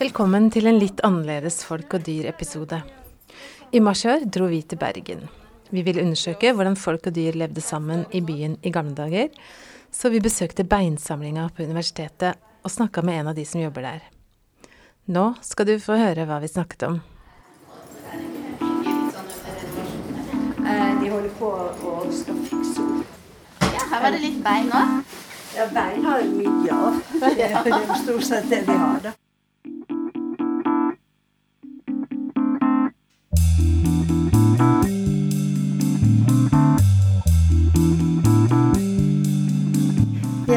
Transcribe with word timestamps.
Velkommen 0.00 0.46
til 0.48 0.64
en 0.64 0.78
litt 0.80 1.02
annerledes 1.04 1.58
folk 1.68 1.92
og 1.98 2.06
dyr-episode. 2.06 2.78
I 3.76 3.82
mars 3.84 4.06
i 4.06 4.08
år 4.08 4.22
dro 4.32 4.46
vi 4.48 4.62
til 4.64 4.80
Bergen. 4.80 5.26
Vi 5.68 5.82
ville 5.84 6.00
undersøke 6.00 6.54
hvordan 6.56 6.78
folk 6.80 7.10
og 7.10 7.14
dyr 7.18 7.36
levde 7.36 7.60
sammen 7.60 8.06
i 8.16 8.22
byen 8.24 8.56
i 8.64 8.72
gamle 8.72 8.96
dager, 8.96 9.28
så 9.92 10.08
vi 10.08 10.22
besøkte 10.24 10.64
beinsamlinga 10.64 11.50
på 11.52 11.68
universitetet 11.68 12.40
og 12.64 12.72
snakka 12.72 13.04
med 13.04 13.20
en 13.20 13.30
av 13.34 13.36
de 13.36 13.44
som 13.44 13.60
jobber 13.60 13.90
der. 13.90 14.00
Nå 15.12 15.34
skal 15.44 15.68
du 15.68 15.76
få 15.84 16.00
høre 16.00 16.24
hva 16.24 16.40
vi 16.40 16.48
snakket 16.48 16.88
om. 16.88 17.00
Eh, 20.64 20.90
De 21.04 21.12
holder 21.12 21.32
på 21.36 21.54
å 21.92 21.96
skal 22.08 22.40
fikse 22.48 22.88
opp. 22.88 23.16
Ja, 23.68 23.88
her 23.92 24.04
var 24.08 24.16
det 24.16 24.24
litt 24.24 24.40
bein 24.48 24.72
òg. 24.72 25.00
Ja, 25.60 25.68
bein 25.76 26.04
har 26.08 26.22
vi 26.24 26.46
mye 26.46 26.84
av. 26.88 27.02
Det 27.20 27.50
er 27.52 27.74
jo 27.74 28.04
stort 28.06 28.30
sett 28.32 28.48
det 28.48 28.64
vi 28.64 28.84
har, 28.86 29.02
da. 29.04 29.18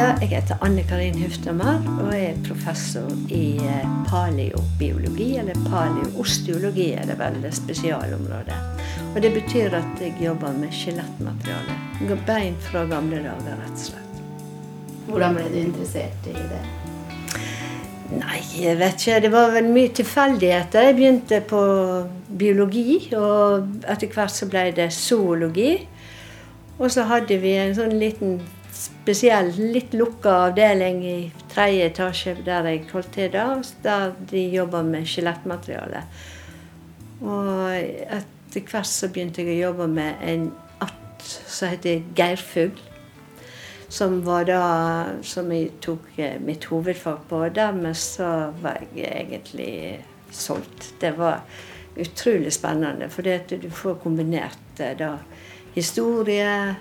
Ja, 0.04 0.10
jeg 0.20 0.34
heter 0.34 0.58
Anne 0.66 0.84
Karin 0.84 1.16
Huftamar 1.16 1.78
og 1.88 2.10
er 2.12 2.34
professor 2.44 3.08
i 3.32 3.56
eh, 3.56 3.84
paleobiologi, 4.10 5.30
eller 5.40 5.56
paleosteologi 5.70 6.90
er 6.92 7.06
det 7.08 7.14
vel 7.22 7.38
det 7.40 7.54
spesialområdet. 7.56 8.58
Og 9.14 9.22
det 9.24 9.30
betyr 9.32 9.78
at 9.78 10.02
jeg 10.04 10.18
jobber 10.20 10.58
med 10.58 10.74
skjelettmateriale. 10.76 11.78
Bein 12.28 12.58
fra 12.66 12.82
gamle 12.90 13.22
dager, 13.24 13.56
rett 13.62 13.78
og 13.78 13.86
slett. 13.86 14.18
Hvordan 15.06 15.38
ble 15.38 15.46
du 15.54 15.56
interessert 15.62 16.28
i 16.28 16.34
det? 16.52 16.60
Nei, 18.18 18.42
jeg 18.60 18.80
vet 18.82 19.06
ikke. 19.06 19.22
Det 19.24 19.32
var 19.32 19.54
vel 19.56 19.70
mye 19.78 19.94
tilfeldigheter. 20.02 20.90
Jeg 20.90 20.98
begynte 20.98 21.40
på 21.48 21.62
biologi, 22.42 22.98
og 23.16 23.88
etter 23.88 24.12
hvert 24.12 24.36
så 24.36 24.50
ble 24.52 24.66
det 24.82 24.90
zoologi. 24.98 25.72
Og 26.76 26.92
så 26.92 27.08
hadde 27.08 27.40
vi 27.40 27.56
en 27.62 27.72
sånn 27.80 27.96
liten 28.04 28.36
spesiell, 28.74 29.52
litt 29.74 29.94
lukka 29.94 30.34
avdeling 30.48 31.02
i 31.06 31.18
tredje 31.52 31.90
etasje 31.92 32.36
der 32.46 32.70
jeg 32.70 32.86
holdt 32.92 33.12
til 33.16 33.32
da, 33.34 33.48
der 33.86 34.14
de 34.32 34.46
jobba 34.54 34.82
med 34.86 35.08
skjelettmateriale. 35.10 36.04
Og 37.24 37.60
etter 37.74 38.66
hvert 38.70 38.90
så 38.90 39.10
begynte 39.14 39.44
jeg 39.44 39.58
å 39.58 39.70
jobbe 39.70 39.88
med 39.94 40.26
en 40.28 40.50
art 40.84 41.22
som 41.24 41.72
heter 41.72 42.04
geirfugl. 42.18 42.82
Som 43.94 44.24
var 44.26 44.48
da 44.50 44.62
Som 45.22 45.52
jeg 45.54 45.70
tok 45.82 46.18
eh, 46.18 46.40
mitt 46.42 46.66
hovedfag 46.66 47.28
på. 47.30 47.44
Dermed 47.54 47.94
så 47.96 48.50
var 48.62 48.82
jeg 48.96 49.06
egentlig 49.06 50.00
solgt. 50.32 50.96
Det 51.00 51.14
var 51.18 51.44
utrolig 51.94 52.54
spennende, 52.54 53.10
fordi 53.10 53.30
at 53.30 53.54
du 53.62 53.70
får 53.70 54.00
kombinert 54.02 54.82
eh, 54.82 54.98
da 54.98 55.18
historie, 55.76 56.76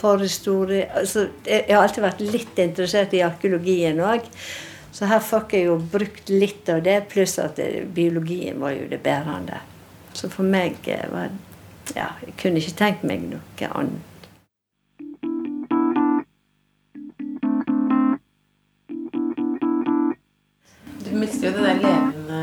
forhistorie 0.00 0.88
altså, 0.96 1.28
Jeg 1.46 1.68
har 1.68 1.84
alltid 1.84 2.04
vært 2.04 2.24
litt 2.24 2.60
interessert 2.62 3.14
i 3.16 3.24
arkeologien 3.24 4.00
òg. 4.04 4.26
Så 4.90 5.06
her 5.06 5.22
fikk 5.22 5.54
jeg 5.54 5.68
jo 5.68 5.76
brukt 5.92 6.30
litt 6.32 6.68
av 6.72 6.82
det, 6.84 6.96
pluss 7.12 7.38
at 7.38 7.60
biologien 7.94 8.58
var 8.60 8.74
jo 8.74 8.88
det 8.90 8.98
bærende. 9.04 9.60
Så 10.12 10.30
for 10.32 10.46
meg 10.46 10.80
eh, 10.90 11.06
var 11.12 11.30
Ja, 11.90 12.12
jeg 12.22 12.36
kunne 12.38 12.60
ikke 12.60 12.76
tenkt 12.78 13.06
meg 13.06 13.24
noe 13.26 13.68
annet. 13.74 14.06
Du 21.02 21.16
mister 21.18 21.48
jo 21.48 21.56
det 21.56 21.64
der 21.64 21.80
levende, 21.82 22.42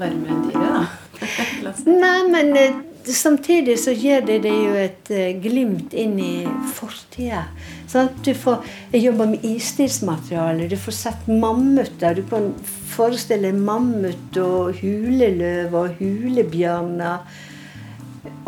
varme 0.00 0.38
dyret, 0.46 0.70
da. 0.78 1.74
Nei, 2.04 2.20
men 2.32 2.56
eh, 2.56 2.78
samtidig 3.12 3.78
så 3.80 3.92
gir 3.92 4.22
det 4.24 4.40
deg 4.44 4.60
jo 4.66 4.74
et 4.78 5.10
eh, 5.12 5.32
glimt 5.42 5.92
inn 5.96 6.14
i 6.20 6.44
fortida. 6.76 7.44
Sånn 7.90 8.10
du 8.24 8.32
får, 8.38 8.64
jeg 8.94 9.04
jobber 9.06 9.28
med 9.34 9.44
istidsmateriale. 9.44 10.68
Du 10.70 10.76
får 10.80 10.96
sett 10.96 11.26
mammuter. 11.28 12.16
Du 12.16 12.22
kan 12.30 12.52
forestille 12.94 13.52
mammut 13.56 14.38
og 14.40 14.80
huleløv 14.80 15.74
og 15.80 15.98
hulebjørner. 16.00 17.42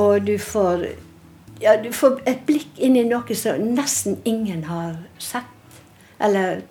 Og 0.01 0.27
du 0.27 0.37
får, 0.41 0.87
ja, 1.63 1.77
du 1.81 1.91
får 1.93 2.23
et 2.29 2.47
blikk 2.49 2.81
inn 2.81 2.97
i 2.97 3.05
noe 3.09 3.37
som 3.37 3.61
nesten 3.77 4.21
ingen 4.25 4.65
har 4.71 4.97
sett. 5.19 5.53
Eller 6.23 6.63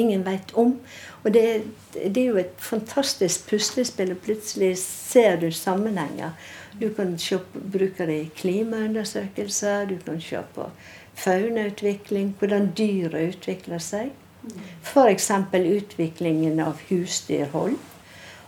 ingen 0.00 0.24
veit 0.24 0.54
om. 0.56 0.78
Og 1.24 1.32
det, 1.32 1.64
det 1.94 2.20
er 2.20 2.28
jo 2.28 2.40
et 2.40 2.60
fantastisk 2.60 3.48
puslespill, 3.48 4.12
og 4.12 4.20
plutselig 4.24 4.74
ser 4.80 5.38
du 5.40 5.50
sammenhenger. 5.52 6.36
Du 6.80 6.88
kan 6.94 7.18
se 7.18 7.38
på, 7.38 7.62
bruke 7.72 8.06
det 8.06 8.18
i 8.20 8.30
klimaundersøkelser, 8.36 9.86
du 9.86 9.98
kan 10.04 10.20
se 10.20 10.42
på 10.54 10.68
faunautvikling, 11.14 12.34
hvordan 12.38 12.72
dyret 12.76 13.34
utvikler 13.34 13.82
seg. 13.82 14.12
F.eks. 14.84 15.30
utviklingen 15.54 16.60
av 16.60 16.80
husdyrhold 16.90 17.76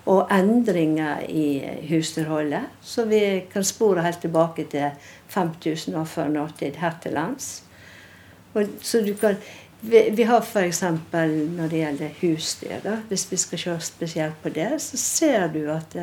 og 0.07 0.33
endringer 0.35 1.23
i 1.29 1.63
husdyrholdet. 1.89 2.69
Så 2.83 3.07
vi 3.11 3.21
kan 3.53 3.65
spore 3.65 4.05
helt 4.07 4.21
tilbake 4.23 4.67
til 4.71 4.91
5000 5.29 5.97
år 5.97 6.05
før 6.05 6.29
nåtid 6.29 6.77
her 6.83 6.99
til 7.03 7.17
lands. 7.17 7.63
Og, 8.55 8.69
så 8.83 9.01
du 9.05 9.15
kan, 9.21 9.37
vi, 9.81 10.03
vi 10.17 10.23
har 10.29 10.43
f.eks. 10.43 10.83
når 10.83 11.69
det 11.69 11.83
gjelder 11.83 12.15
husdyr, 12.21 12.79
da, 12.85 12.97
hvis 13.09 13.27
vi 13.33 13.37
skal 13.37 13.59
se 13.59 13.79
spesielt 13.81 14.43
på 14.43 14.49
det, 14.49 14.71
så 14.83 14.97
ser 14.97 15.49
du 15.53 15.67
at 15.73 15.97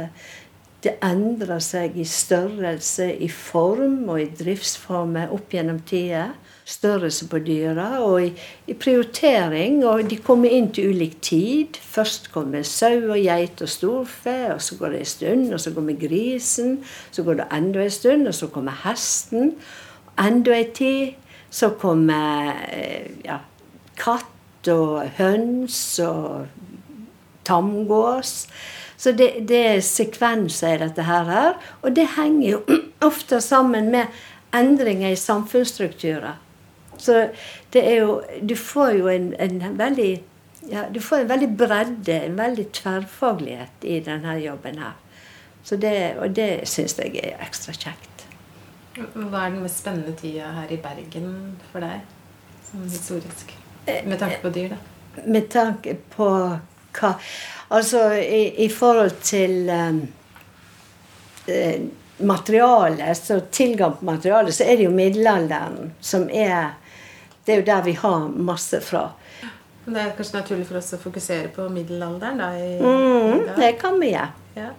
det, 0.84 0.98
endrer 1.06 1.62
seg 1.64 1.96
i 2.00 2.06
størrelse, 2.08 3.08
i 3.24 3.30
form 3.32 4.10
og 4.12 4.20
i 4.22 4.30
driftsformer 4.38 5.32
opp 5.34 5.54
gjennom 5.56 5.80
tida. 5.88 6.32
Størrelse 6.68 7.28
på 7.28 7.42
dyra 7.44 7.88
og 8.06 8.22
i, 8.24 8.30
i, 8.72 8.76
prioritering. 8.80 9.82
Og 9.88 10.06
de 10.12 10.20
kommer 10.24 10.52
inn 10.52 10.70
til 10.76 10.94
ulik 10.94 11.18
tid. 11.24 11.80
Først 11.80 12.30
kommer 12.34 12.66
sau 12.68 13.10
og 13.10 13.20
geit 13.20 13.64
og 13.64 13.72
storfe, 13.72 14.36
og 14.54 14.62
så 14.64 14.78
går 14.80 14.96
det 14.96 15.02
en 15.04 15.12
stund, 15.14 15.48
og 15.54 15.64
så 15.64 15.74
kommer 15.76 16.00
grisen. 16.00 16.78
Så 17.12 17.26
går 17.28 17.42
det 17.42 17.50
enda 17.56 17.84
en 17.84 17.98
stund, 17.98 18.28
og 18.28 18.36
så 18.36 18.52
kommer 18.52 18.84
hesten. 18.84 19.56
Enda 20.20 20.60
en 20.60 20.76
tid. 20.76 21.20
Så 21.54 21.70
kommer 21.78 22.54
ja, 23.26 23.40
katt 24.00 24.72
og 24.72 25.04
høns 25.20 26.00
og 26.02 26.48
tamgås. 27.44 28.48
Så 28.98 29.12
det, 29.12 29.48
det 29.50 29.62
er 29.68 29.82
sekvenser 29.84 30.78
i 30.78 30.84
dette 30.86 31.08
her. 31.08 31.58
Og 31.82 31.96
det 31.96 32.08
henger 32.18 32.50
jo 32.50 32.62
ofte 33.10 33.42
sammen 33.42 33.92
med 33.92 34.12
endringer 34.54 35.12
i 35.12 35.20
samfunnsstrukturer. 35.20 36.40
Så 36.98 37.28
det 37.74 37.82
er 37.90 37.96
jo 38.06 38.22
Du 38.42 38.56
får 38.56 38.92
jo 39.00 39.08
en, 39.12 39.34
en 39.40 39.78
veldig 39.78 40.24
ja, 40.72 40.86
du 40.94 41.02
får 41.02 41.18
en 41.18 41.28
veldig 41.28 41.50
bredde, 41.58 42.14
en 42.14 42.38
veldig 42.38 42.66
tverrfaglighet 42.72 43.84
i 43.84 44.00
denne 44.00 44.38
jobben 44.40 44.78
her. 44.80 44.94
Så 45.64 45.76
det, 45.76 46.16
og 46.20 46.36
det 46.36 46.68
syns 46.68 46.96
jeg 47.00 47.20
er 47.20 47.42
ekstra 47.44 47.76
kjekt. 47.76 48.26
Hva 48.96 49.46
er 49.46 49.54
den 49.56 49.64
mest 49.64 49.82
spennende 49.82 50.14
tida 50.20 50.52
her 50.56 50.72
i 50.72 50.78
Bergen 50.80 51.30
for 51.72 51.84
deg, 51.84 52.04
sånn 52.70 52.88
historisk? 52.88 53.52
Med 53.88 54.20
tanke 54.22 54.40
på 54.44 54.52
dyr, 54.54 54.76
da. 54.76 55.24
Med 55.28 55.50
tanke 55.52 55.98
på 56.16 56.28
hva 57.00 57.18
Altså 57.74 58.14
i, 58.14 58.66
i 58.66 58.68
forhold 58.70 59.16
til 59.26 59.70
um, 59.70 60.02
eh, 61.50 61.82
materiale, 62.18 63.16
så 63.16 63.40
tilgang 63.40 63.96
på 63.98 64.06
materialet, 64.06 64.54
så 64.54 64.64
er 64.64 64.78
det 64.78 64.86
jo 64.86 64.92
middelalderen 64.94 65.94
som 66.02 66.30
er 66.30 66.76
Det 67.46 67.54
er 67.54 67.58
jo 67.60 67.66
der 67.66 67.82
vi 67.84 67.92
har 68.00 68.28
masse 68.30 68.80
fra. 68.82 69.08
Men 69.86 69.94
det 69.94 70.02
er 70.02 70.12
kanskje 70.16 70.38
naturlig 70.38 70.68
for 70.70 70.80
oss 70.80 70.94
å 70.96 71.00
fokusere 71.02 71.50
på 71.52 71.66
middelalderen, 71.70 72.38
da? 72.40 72.54
I, 72.56 72.78
Mm, 72.80 73.42
i 73.42 73.56
det 73.58 73.72
kan 73.82 74.00
vi 74.00 74.14
gjøre. 74.14 74.30
Ja. 74.56 74.70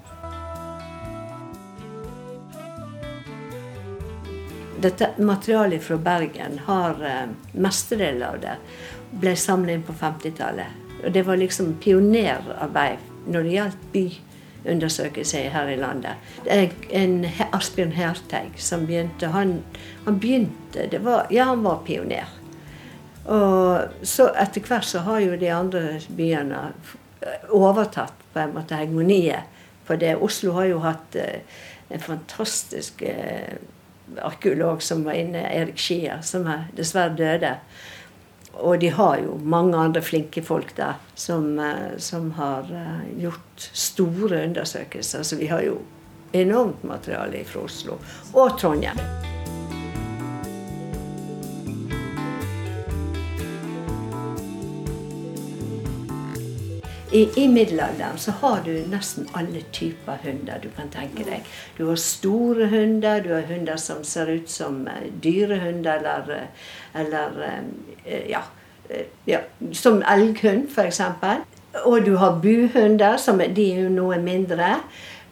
Dette 4.80 5.10
materialet 5.18 5.82
fra 5.82 5.96
Bergen 5.96 6.58
har 6.64 7.04
eh, 7.04 7.28
mestedelen 7.52 8.24
av 8.30 8.40
det 8.40 8.56
ble 9.20 9.36
samlet 9.36 9.78
inn 9.78 9.84
på 9.84 9.92
50-tallet. 9.92 10.83
Og 11.04 11.12
det 11.14 11.24
var 11.26 11.40
liksom 11.40 11.74
pionerarbeid 11.82 13.02
når 13.26 13.46
det 13.46 13.54
gjaldt 13.54 13.84
byundersøkelser 13.94 15.50
her 15.52 15.72
i 15.72 15.76
landet. 15.80 16.20
Det 16.44 16.56
er 16.56 17.02
en 17.02 17.24
Asbjørn 17.52 17.94
Herteig 17.96 18.56
som 18.60 18.86
begynte. 18.88 19.32
Han, 19.32 19.58
han 20.04 20.20
begynte 20.20 20.88
det 20.90 21.04
var, 21.04 21.26
Ja, 21.30 21.50
han 21.52 21.64
var 21.64 21.82
pioner. 21.86 22.28
Og 23.24 24.04
så 24.04 24.28
etter 24.36 24.64
hvert 24.68 24.84
så 24.84 25.00
har 25.06 25.22
jo 25.24 25.36
de 25.40 25.48
andre 25.52 25.84
byene 26.16 26.66
overtatt 27.48 28.24
på 28.32 28.42
en 28.42 28.52
måte 28.56 28.76
hegemoniet 28.76 29.48
på 29.86 29.96
det. 29.96 30.16
Oslo 30.16 30.52
har 30.58 30.68
jo 30.68 30.82
hatt 30.84 31.16
eh, 31.16 31.40
en 31.88 32.00
fantastisk 32.00 33.02
eh, 33.02 33.56
arkeolog 34.20 34.82
som 34.82 35.04
var 35.04 35.16
inne, 35.18 35.44
Erik 35.54 35.80
Skier, 35.80 36.20
som 36.22 36.46
er 36.50 36.68
dessverre 36.76 37.16
døde. 37.16 37.54
Og 38.60 38.80
de 38.80 38.88
har 38.88 39.18
jo 39.18 39.38
mange 39.42 39.76
andre 39.76 40.02
flinke 40.02 40.42
folk 40.42 40.74
der 40.76 41.00
som, 41.14 41.58
eh, 41.58 41.98
som 41.98 42.30
har 42.38 42.70
eh, 42.70 43.20
gjort 43.22 43.68
store 43.72 44.44
undersøkelser. 44.44 45.22
Så 45.22 45.36
vi 45.36 45.46
har 45.46 45.62
jo 45.62 45.78
enormt 46.32 46.82
materiale 46.84 47.44
fra 47.44 47.66
Oslo 47.66 47.98
og 48.32 48.58
Trondheim. 48.58 49.33
I, 57.14 57.30
I 57.36 57.48
middelalderen 57.48 58.18
så 58.18 58.32
har 58.40 58.60
du 58.64 58.72
nesten 58.90 59.28
alle 59.38 59.60
typer 59.72 60.18
hunder 60.24 60.58
du 60.62 60.66
kan 60.74 60.88
tenke 60.90 61.22
deg. 61.22 61.44
Du 61.76 61.84
har 61.86 62.00
store 62.00 62.66
hunder, 62.72 63.20
du 63.22 63.30
har 63.36 63.46
hunder 63.46 63.78
som 63.78 64.00
ser 64.04 64.32
ut 64.34 64.50
som 64.50 64.80
eh, 64.90 65.04
dyrehunder, 65.22 66.00
eller, 66.00 66.32
eh, 66.34 66.72
eller 67.00 67.38
eh, 67.46 68.24
ja, 68.32 68.42
ja, 69.30 69.44
som 69.72 70.02
elghund, 70.02 70.66
f.eks. 70.74 71.00
Og 71.84 72.02
du 72.04 72.16
har 72.18 72.40
buhunder, 72.42 73.16
som 73.16 73.38
de 73.38 73.68
er 73.70 73.84
jo 73.84 73.94
noe 73.94 74.18
mindre. 74.18 74.80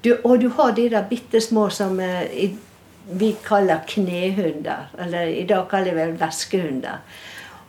Du, 0.07 0.15
og 0.23 0.39
du 0.41 0.49
har 0.55 0.79
de 0.79 0.87
der 0.95 1.11
bitte 1.11 1.43
små 1.43 1.67
som 1.71 1.99
vi 1.99 3.35
kaller 3.45 3.83
knehunder. 3.91 4.89
Eller 5.03 5.35
i 5.35 5.45
dag 5.51 5.67
kaller 5.71 5.95
vi 5.95 6.01
vel 6.07 6.17
veskehunder. 6.19 7.03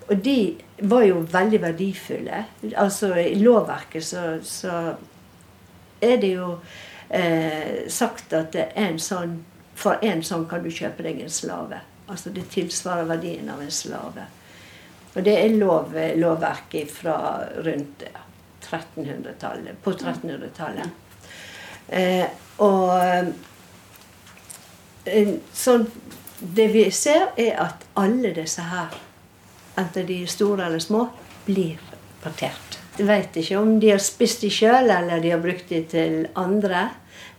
Og 0.07 0.17
de 0.17 0.37
var 0.77 1.03
jo 1.07 1.23
veldig 1.31 1.61
verdifulle. 1.61 2.43
Altså 2.75 3.13
I 3.15 3.35
lovverket 3.39 4.05
så, 4.05 4.23
så 4.43 4.95
er 6.03 6.17
det 6.19 6.33
jo 6.33 6.49
eh, 7.09 7.87
sagt 7.87 8.33
at 8.35 8.55
en 8.59 8.99
sånn, 8.99 9.37
for 9.75 10.03
en 10.03 10.23
sånn 10.25 10.47
kan 10.49 10.63
du 10.63 10.71
kjøpe 10.71 11.05
deg 11.05 11.21
en 11.23 11.31
slave. 11.31 11.79
Altså 12.11 12.33
det 12.35 12.49
tilsvarer 12.51 13.07
verdien 13.07 13.49
av 13.49 13.61
en 13.63 13.71
slave. 13.71 14.27
Og 15.13 15.23
det 15.23 15.37
er 15.39 15.55
lov, 15.55 15.93
lovverket 16.17 16.91
fra 16.91 17.15
rundt 17.63 18.03
1300-tallet. 18.63 19.79
På 19.83 19.93
1300-tallet. 19.93 20.89
Eh, 21.87 22.25
og 22.63 22.89
eh, 25.05 25.33
sånn 25.53 25.87
Det 26.43 26.65
vi 26.71 26.91
ser, 26.91 27.29
er 27.39 27.59
at 27.61 27.83
alle 27.99 28.33
disse 28.35 28.61
her 28.67 28.95
enten 29.79 30.07
de 30.07 30.21
er 30.23 30.31
store 30.31 30.67
eller 30.67 30.83
små, 30.83 31.07
blir 31.45 31.81
partert. 32.23 32.79
Jeg 32.97 33.07
vet 33.07 33.37
ikke 33.41 33.57
om 33.57 33.79
de 33.81 33.89
har 33.89 34.01
spist 34.03 34.43
de 34.45 34.51
sjøl, 34.53 34.91
eller 34.93 35.21
de 35.21 35.31
har 35.33 35.41
brukt 35.41 35.69
de 35.69 35.81
til 35.89 36.27
andre. 36.37 36.85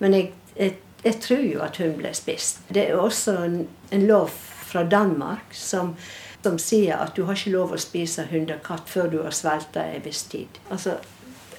Men 0.03 0.17
jeg, 0.17 0.33
jeg, 0.57 0.77
jeg, 1.05 1.21
tror 1.23 1.45
jo 1.47 1.63
at 1.63 1.79
hun 1.79 1.95
ble 1.99 2.11
spist. 2.17 2.65
Det 2.69 2.89
er 2.89 2.99
også 2.99 3.37
en, 3.45 3.61
en 3.95 4.07
lov 4.09 4.33
fra 4.67 4.83
Danmark 4.83 5.55
som, 5.55 5.95
som, 6.43 6.59
sier 6.59 6.99
at 6.99 7.15
du 7.15 7.23
har 7.29 7.39
ikke 7.39 7.55
lov 7.55 7.75
å 7.77 7.79
spise 7.81 8.27
hund 8.33 8.51
og 8.51 8.65
katt 8.67 8.91
før 8.91 9.13
du 9.13 9.21
har 9.23 9.37
svelta 9.37 9.85
en 9.93 10.03
viss 10.05 10.25
tid. 10.33 10.59
Altså, 10.75 10.97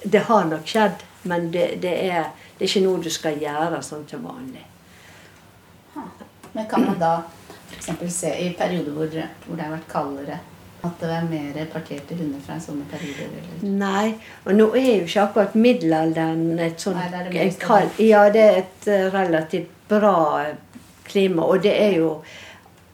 det 0.04 0.26
har 0.28 0.44
nok 0.50 0.68
skjedd, 0.68 1.06
men 1.24 1.48
det, 1.54 1.70
det, 1.82 1.94
er, 2.10 2.28
det, 2.58 2.66
er, 2.66 2.68
ikke 2.68 2.84
noe 2.84 3.00
du 3.02 3.08
skal 3.10 3.40
gjøre 3.40 3.80
sånn 3.82 4.04
til 4.10 4.20
vanlig. 4.26 4.66
Men 6.52 6.68
kan 6.68 6.84
man 6.84 7.00
da 7.00 7.14
f.eks. 7.72 8.12
se 8.12 8.34
i 8.44 8.52
perioder 8.56 8.92
hvor, 8.92 9.16
hvor 9.46 9.56
det 9.56 9.64
har 9.64 9.72
vært 9.72 9.88
kaldere 9.88 10.38
at 10.84 11.00
det 11.00 11.10
er 11.10 11.28
mer 11.28 11.68
parkerte 11.72 12.16
hunder 12.18 12.42
fra 12.44 12.58
sånne 12.62 12.86
perioder? 12.90 13.30
Eller? 13.40 13.76
Nei. 13.80 14.14
Og 14.44 14.56
nå 14.58 14.68
er 14.76 14.90
jo 15.00 15.06
ikke 15.08 15.26
akkurat 15.28 15.54
middelalderen 15.58 16.58
et 16.62 16.82
sånt 16.82 16.98
Nei, 17.00 17.08
det 17.12 17.32
det 17.32 17.46
kald, 17.62 18.00
Ja, 18.02 18.26
det 18.32 18.42
er 18.42 18.58
et 18.64 18.90
uh, 18.90 19.06
relativt 19.14 19.72
bra 19.88 20.18
klima. 21.06 21.46
Og 21.46 21.62
det 21.62 21.74
er 21.80 21.96
jo 22.00 22.10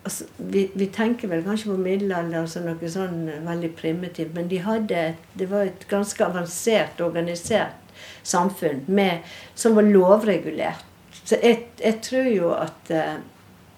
altså, 0.05 0.29
vi, 0.37 0.69
vi, 0.75 0.88
tenker 0.94 1.31
vel 1.32 1.44
kanskje 1.46 1.73
på 1.73 1.81
middelalderen 1.81 2.49
som 2.50 2.67
noe 2.69 2.93
sånn 2.94 3.26
veldig 3.46 3.73
primitivt, 3.79 4.34
men 4.37 4.49
de 4.52 4.62
hadde 4.64 5.05
det 5.38 5.50
var 5.50 5.69
et 5.69 5.87
ganske 5.90 6.25
avansert, 6.25 7.02
organisert 7.05 7.79
samfunn 8.26 8.84
med, 8.87 9.26
som 9.55 9.76
var 9.76 9.87
lovregulert. 9.88 10.88
Så 11.25 11.38
jeg, 11.43 11.69
jeg 11.79 12.00
tror 12.02 12.29
jo 12.31 12.50
at 12.56 12.90
uh, 12.94 13.19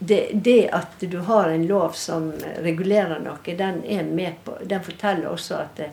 det, 0.07 0.31
det, 0.35 0.69
at 0.69 1.01
du 1.01 1.19
har 1.19 1.49
en 1.49 1.67
lov 1.67 1.93
som 1.99 2.33
regulerer 2.65 3.23
noe, 3.25 3.57
den 3.57 3.83
er 3.85 4.05
med 4.05 4.41
på 4.45 4.57
Den 4.65 4.83
forteller 4.85 5.31
også 5.31 5.61
at 5.63 5.77
det, 5.81 5.91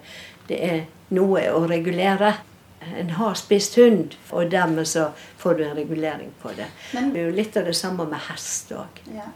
det 0.47 0.57
er 0.67 0.81
noe 1.15 1.43
å 1.51 1.63
regulere. 1.69 2.33
En 2.97 3.13
har 3.19 3.35
spist 3.37 3.77
hund, 3.77 4.15
og 4.33 4.49
dermed 4.51 4.87
så 4.89 5.11
får 5.37 5.57
du 5.57 5.63
en 5.67 5.75
regulering 5.77 6.31
på 6.41 6.53
det. 6.57 6.67
Men, 6.95 7.11
det 7.13 7.21
er 7.21 7.29
jo 7.29 7.37
litt 7.37 7.57
av 7.59 7.69
det 7.69 7.77
samme 7.77 8.07
med 8.09 8.23
hest 8.27 8.73
òg. 8.73 9.01
Ja. 9.13 9.29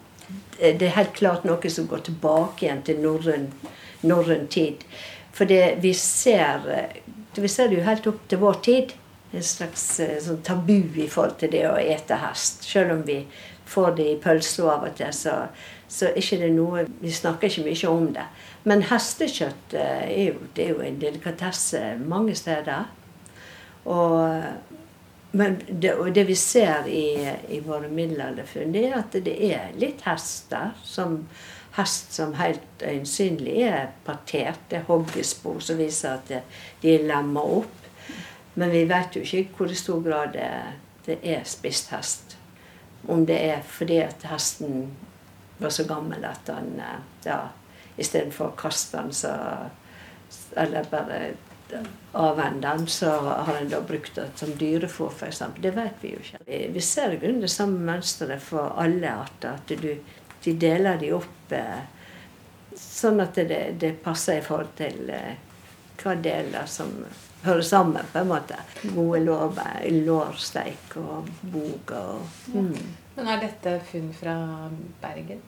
Det 0.57 0.87
er 0.87 0.95
helt 0.95 1.13
klart 1.13 1.45
noe 1.45 1.69
som 1.69 1.85
går 1.87 2.07
tilbake 2.07 2.65
igjen 2.65 2.81
til 2.87 3.03
norrøn, 3.05 4.47
tid. 4.49 4.81
For 5.35 5.45
det, 5.45 5.77
vi 5.83 5.93
ser 5.93 6.63
Vi 7.35 7.49
ser 7.51 7.67
det 7.67 7.75
jo 7.75 7.83
helt 7.83 8.05
opp 8.07 8.21
til 8.31 8.39
vår 8.39 8.59
tid. 8.63 8.93
En 9.35 9.43
slags 9.43 9.99
eh, 9.99 10.13
sånn 10.23 10.39
tabu 10.47 10.95
i 11.03 11.07
forhold 11.11 11.35
til 11.41 11.51
det 11.51 11.65
å 11.67 11.73
ete 11.75 12.15
hest. 12.21 12.63
Selv 12.63 12.93
om 12.93 13.01
vi 13.03 13.17
får 13.65 13.95
det 13.97 14.09
i 14.11 14.19
pølsa 14.21 14.69
av 14.75 14.85
og 14.89 14.95
til, 14.97 15.13
så, 15.13 15.35
så 15.87 16.11
ikke 16.15 16.41
det 16.43 16.51
noe 16.53 16.85
Vi 17.01 17.11
snakker 17.13 17.49
ikke 17.49 17.65
mye 17.65 17.91
om 17.91 18.11
det. 18.15 18.27
Men 18.65 18.85
hestekjøtt 18.89 19.75
eh, 19.77 20.05
er 20.05 20.23
jo, 20.31 20.47
det 20.55 20.65
er 20.65 20.71
jo 20.73 20.85
en 20.85 21.01
delikatesse 21.01 21.81
mange 22.01 22.35
steder. 22.37 22.87
Og, 23.85 24.43
men 25.37 25.59
det, 25.69 25.93
og 25.93 26.15
det 26.15 26.25
vi 26.27 26.37
ser 26.39 26.87
i, 26.89 27.09
i 27.53 27.59
våre 27.65 27.89
middelalderfunn, 27.91 28.73
det 28.73 28.87
er 28.87 28.97
at 29.01 29.19
det 29.25 29.35
er 29.51 29.75
litt 29.77 30.01
hester 30.07 30.73
som 30.83 31.19
hest 31.75 32.13
som 32.15 32.33
helt 32.39 32.83
øyensynlig 32.83 33.57
er 33.67 33.89
partert. 34.05 34.59
Det 34.69 34.79
er 34.79 34.87
hoggespor 34.87 35.59
som 35.59 35.79
viser 35.79 36.15
at 36.15 36.31
de 36.81 36.93
er 36.95 37.03
lemma 37.07 37.43
opp. 37.59 37.81
Men 38.55 38.71
vi 38.71 38.85
vet 38.87 39.17
jo 39.17 39.25
ikke 39.25 39.57
hvor 39.57 39.71
i 39.71 39.75
stor 39.75 40.01
grad 40.03 40.33
det, 40.37 40.49
det 41.05 41.19
er 41.23 41.43
spist 41.43 41.91
hest. 41.91 42.37
Om 43.07 43.25
det 43.25 43.39
er 43.49 43.65
fordi 43.67 43.99
at 44.03 44.25
hesten 44.29 44.89
var 45.57 45.69
så 45.69 45.85
gammel 45.87 46.25
at 46.25 46.49
han 46.51 46.73
eh, 46.79 47.01
ja, 47.25 47.39
istedenfor 47.97 48.51
å 48.51 48.59
kaste 48.59 49.01
den, 49.01 49.13
så 49.13 49.35
Eller 50.55 50.83
bare 50.91 51.33
avvende 52.11 52.67
den, 52.67 52.87
så 52.87 53.09
har 53.19 53.55
en 53.57 53.69
da 53.69 53.79
brukt 53.81 54.15
det 54.15 54.27
som 54.35 54.51
dyrefôr, 54.59 55.09
f.eks. 55.11 55.41
Det 55.59 55.71
vet 55.75 56.03
vi 56.03 56.11
jo 56.13 56.19
ikke. 56.21 56.39
Vi 56.75 56.81
ser 56.81 57.15
i 57.15 57.17
grunnen 57.19 57.41
det 57.41 57.49
samme 57.51 57.81
mønsteret 57.87 58.43
for 58.43 58.75
alle 58.79 59.09
arter. 59.09 59.57
At 59.57 59.73
du, 59.81 59.89
de 60.43 60.53
deler 60.61 60.99
de 61.01 61.09
opp 61.17 61.55
eh, 61.57 61.81
sånn 62.77 63.23
at 63.23 63.35
det, 63.35 63.61
det, 63.81 63.95
passer 64.03 64.39
i 64.39 64.45
forhold 64.45 64.75
til 64.77 65.09
eh, 65.09 65.33
hva 66.03 66.13
deler 66.21 66.69
som 66.69 66.93
hører 67.45 67.65
sammen, 67.65 68.05
på 68.13 68.21
en 68.21 68.29
måte. 68.29 68.59
Gode 68.93 69.25
lårsteik 70.05 70.95
og 71.01 71.33
bog 71.41 71.95
og 71.97 72.53
mm. 72.53 72.77
Men 73.15 73.27
Er 73.31 73.37
dette 73.39 73.77
funn 73.91 74.09
fra 74.13 74.33
Bergen? 75.01 75.39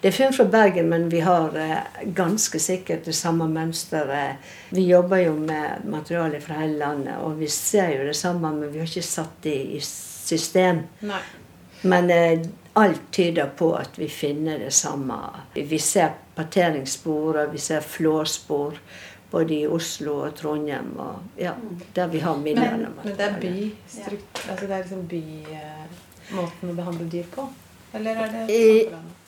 Det 0.00 0.10
er 0.10 0.12
funn 0.12 0.34
fra 0.36 0.44
Bergen, 0.44 0.90
men 0.92 1.06
vi 1.08 1.22
har 1.24 1.56
eh, 1.56 2.02
ganske 2.16 2.60
sikkert 2.60 3.06
det 3.08 3.14
samme 3.16 3.46
mønsteret. 3.48 4.44
Vi 4.76 4.84
jobber 4.84 5.22
jo 5.24 5.32
med 5.38 5.86
materiale 5.88 6.40
fra 6.44 6.58
hele 6.60 6.76
landet, 6.82 7.16
og 7.24 7.38
vi 7.40 7.48
ser 7.48 7.94
jo 7.96 8.04
det 8.04 8.16
samme, 8.18 8.52
men 8.52 8.72
vi 8.72 8.82
har 8.82 8.92
ikke 8.92 9.06
satt 9.08 9.40
det 9.46 9.56
i 9.78 9.80
system. 9.80 10.84
Nei. 11.00 11.22
Men 11.84 12.12
eh, 12.12 12.44
alt 12.74 13.08
tyder 13.12 13.50
på 13.56 13.72
at 13.78 13.98
vi 13.98 14.08
finner 14.08 14.60
det 14.60 14.72
samme. 14.76 15.16
Vi 15.54 15.78
ser 15.80 16.12
parteringsspor, 16.36 17.40
og 17.40 17.52
vi 17.56 17.58
ser 17.58 17.80
flåspor 17.80 18.80
både 19.30 19.54
i 19.54 19.66
Oslo 19.66 20.20
og 20.28 20.34
Trondheim, 20.38 20.92
og 21.00 21.40
ja, 21.40 21.56
der 21.96 22.06
vi 22.12 22.20
har 22.22 22.36
minnene. 22.38 22.90
Men, 22.90 22.98
men 23.04 23.16
det 23.16 23.30
er 23.30 23.38
by, 23.40 23.54
altså 24.50 24.66
det 24.66 24.74
er 24.74 24.82
liksom 24.84 25.06
bymåten 26.28 26.70
å 26.70 26.76
behandle 26.76 27.08
dyr 27.10 27.26
på? 27.34 27.48
Eller 27.94 28.16
er 28.24 28.32
det 28.34 28.54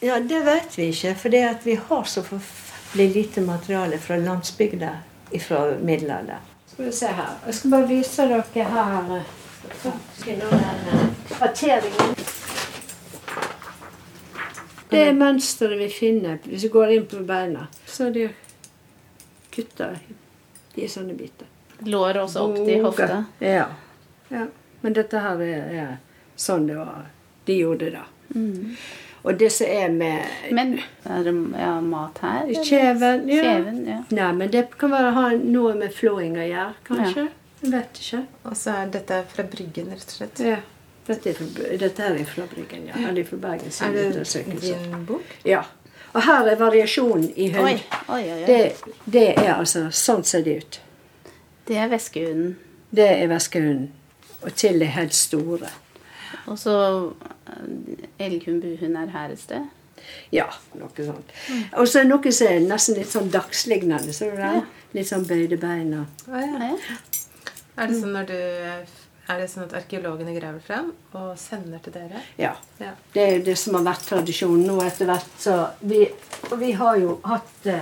Ja, 0.01 0.21
det 0.21 0.41
vet 0.45 0.79
vi 0.79 0.91
ikke. 0.91 1.15
For 1.15 1.35
det 1.35 1.43
at 1.49 1.67
vi 1.67 1.77
har 1.89 2.05
så 2.05 2.23
forferdelig 2.23 3.15
lite 3.15 3.41
materiale 3.41 3.99
fra 3.99 4.17
landsbygda 4.17 4.93
fra 5.41 5.65
middelalderen. 5.81 6.41
Skal 6.67 6.85
vi 6.85 6.93
se 6.93 7.07
her. 7.07 7.37
Jeg 7.47 7.55
skal 7.55 7.71
bare 7.71 7.87
vise 7.89 8.29
dere 8.29 8.65
her 8.73 9.23
kvarteringen. 11.31 12.17
Det 14.91 15.03
er 15.03 15.15
mønsteret 15.19 15.79
vi 15.81 15.89
finner 15.91 16.39
hvis 16.45 16.67
vi 16.67 16.73
går 16.73 16.93
inn 16.95 17.07
på 17.11 17.23
beina. 17.27 17.67
Så 17.87 18.11
det 18.15 18.29
de 19.57 20.85
i 20.85 20.89
sånne 20.89 21.17
biter. 21.17 21.49
Lår 21.89 22.21
også 22.23 22.45
opp 22.45 22.59
til 22.61 22.85
hofta? 22.85 23.25
Ja. 23.41 23.67
ja. 24.29 24.47
Men 24.83 24.97
dette 24.97 25.21
her 25.21 25.41
er, 25.45 25.71
er, 25.73 25.97
sånn 26.37 26.69
det 26.69 26.79
var. 26.79 27.09
De 27.47 27.59
gjorde 27.59 27.91
det. 27.95 28.05
Mm. 28.35 28.77
Og 29.27 29.39
det 29.39 29.49
som 29.51 29.67
er 29.67 29.91
med 29.91 30.53
Men 30.55 30.77
er 31.05 31.25
det 31.27 31.33
ja, 31.59 31.73
mat 31.83 32.19
her? 32.23 32.53
Kjeven. 32.63 33.25
Ja. 33.31 33.43
Kjeven, 33.43 33.81
ja. 33.89 33.99
Nei, 34.15 34.29
men 34.39 34.53
det 34.53 34.69
kan 34.79 34.93
være 34.95 35.11
ha 35.17 35.25
noe 35.41 35.75
med 35.79 35.95
flåing 35.95 36.37
å 36.39 36.47
gjøre, 36.47 36.75
kanskje. 36.87 37.27
Ja. 37.27 37.43
Jeg 37.63 37.73
vet 37.73 38.01
ikke. 38.03 38.21
Og 38.47 38.57
så 38.61 38.77
er 38.83 38.93
dette 38.95 39.23
fra 39.33 39.47
Bryggen, 39.51 39.89
rett 39.91 40.05
og 40.07 40.19
slett? 40.21 40.43
Ja. 40.47 40.61
Dette 41.07 41.31
er 41.31 41.39
fra, 41.39 41.67
dette 41.81 42.07
er 42.07 42.23
fra 42.29 42.47
Bryggen, 42.51 42.87
ja. 42.91 43.01
Eller 43.09 43.27
fra 43.27 43.39
Bergen. 43.43 43.75
Er 43.83 43.97
det 43.97 44.71
din 44.77 45.07
bok? 45.07 45.35
Ja. 45.47 45.65
Og 46.13 46.23
her 46.23 46.49
er 46.51 46.59
variasjonen 46.61 47.31
i 47.37 47.49
hund. 47.55 47.67
Oi, 47.67 47.81
oi, 48.09 48.23
oi. 48.23 48.37
oi. 48.37 48.47
Det, 48.47 48.93
det 49.05 49.27
er 49.35 49.53
altså 49.57 49.89
Sånn 49.93 50.25
ser 50.25 50.47
det 50.47 50.55
ut. 50.63 50.79
Det 51.67 51.81
er 51.83 51.91
væskehunden. 51.91 52.55
Det 52.95 53.09
er 53.11 53.27
veskehunden. 53.31 53.91
Og 54.47 54.55
til 54.55 54.79
det 54.81 54.93
helt 54.95 55.15
store. 55.15 55.73
Og 56.47 56.59
så 56.61 56.77
eh, 57.51 58.07
elghund, 58.27 58.63
buhund 58.63 59.01
er 59.01 59.13
her 59.15 59.35
et 59.35 59.43
sted. 59.43 59.67
Ja, 60.31 60.47
noe 60.79 61.07
sånt. 61.07 61.33
Og 61.75 61.89
så 61.91 62.03
er 62.03 62.11
noe 62.11 62.33
som 62.35 62.51
er 62.51 62.61
nesten 62.63 62.99
litt 62.99 63.11
sånn 63.11 63.33
dagslignende. 63.33 64.15
Ser 64.15 64.37
du 64.37 64.43
det? 64.43 64.67
Litt 64.95 65.11
sånn 65.11 65.27
bøyde 65.27 65.59
bein 65.61 65.91
og 65.99 66.31
ah, 66.31 66.45
ja. 66.45 66.71
Ja. 66.71 67.01
Er 67.77 67.91
det 67.91 67.99
sånn 67.99 68.15
når 68.17 68.31
du 68.31 68.39
er 69.27 69.41
det 69.43 69.49
sånn 69.51 69.65
at 69.67 69.75
arkeologene 69.81 70.37
graver 70.37 70.63
frem 70.63 70.93
og 71.19 71.33
sender 71.41 71.81
til 71.83 71.97
dere? 71.97 72.21
Ja. 72.39 72.53
Ja. 72.79 72.93
Det 73.13 73.25
er 73.25 73.33
jo 73.35 73.43
det 73.49 73.57
som 73.59 73.75
har 73.75 73.89
vært 73.89 74.07
tradisjonen 74.07 74.63
nå 74.69 74.77
etter 74.85 75.11
hvert. 75.11 75.33
Så 75.43 75.57
vi, 75.83 76.05
og 76.47 76.55
vi 76.61 76.71
har 76.79 77.01
jo 77.03 77.17
hatt 77.27 77.51
det 77.65 77.81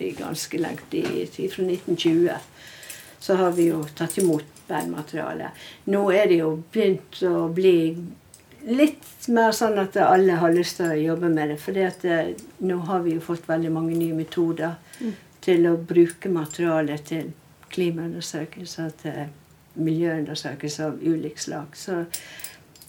i 0.00 0.12
ganske 0.16 0.60
lenge 0.62 0.86
tid, 0.92 1.34
fra 1.52 1.66
1920. 1.66 2.30
Så 3.20 3.36
har 3.36 3.50
vi 3.58 3.66
jo 3.68 3.82
tatt 3.98 4.16
imot 4.22 4.59
beinmateriale. 4.70 5.50
Nå 5.92 6.06
er 6.14 6.30
det 6.30 6.40
jo 6.40 6.54
begynt 6.72 7.20
å 7.26 7.48
bli 7.54 7.76
litt 8.68 9.28
mer 9.32 9.52
sånn 9.56 9.78
at 9.80 9.96
alle 10.04 10.38
har 10.40 10.52
lyst 10.54 10.80
til 10.80 10.92
å 10.92 11.00
jobbe 11.00 11.30
med 11.32 11.52
det. 11.52 11.58
For 11.60 11.76
nå 12.66 12.78
har 12.88 13.04
vi 13.04 13.16
jo 13.16 13.24
fått 13.24 13.48
veldig 13.48 13.72
mange 13.74 13.96
nye 13.98 14.16
metoder 14.16 14.76
til 15.40 15.68
å 15.70 15.76
bruke 15.76 16.32
materialet 16.32 17.06
til 17.08 17.30
klimaundersøkelser, 17.70 18.90
til 19.02 19.30
miljøundersøkelser 19.80 20.90
av 20.90 21.00
ulikt 21.00 21.46
slag. 21.46 21.76
Så 21.78 22.02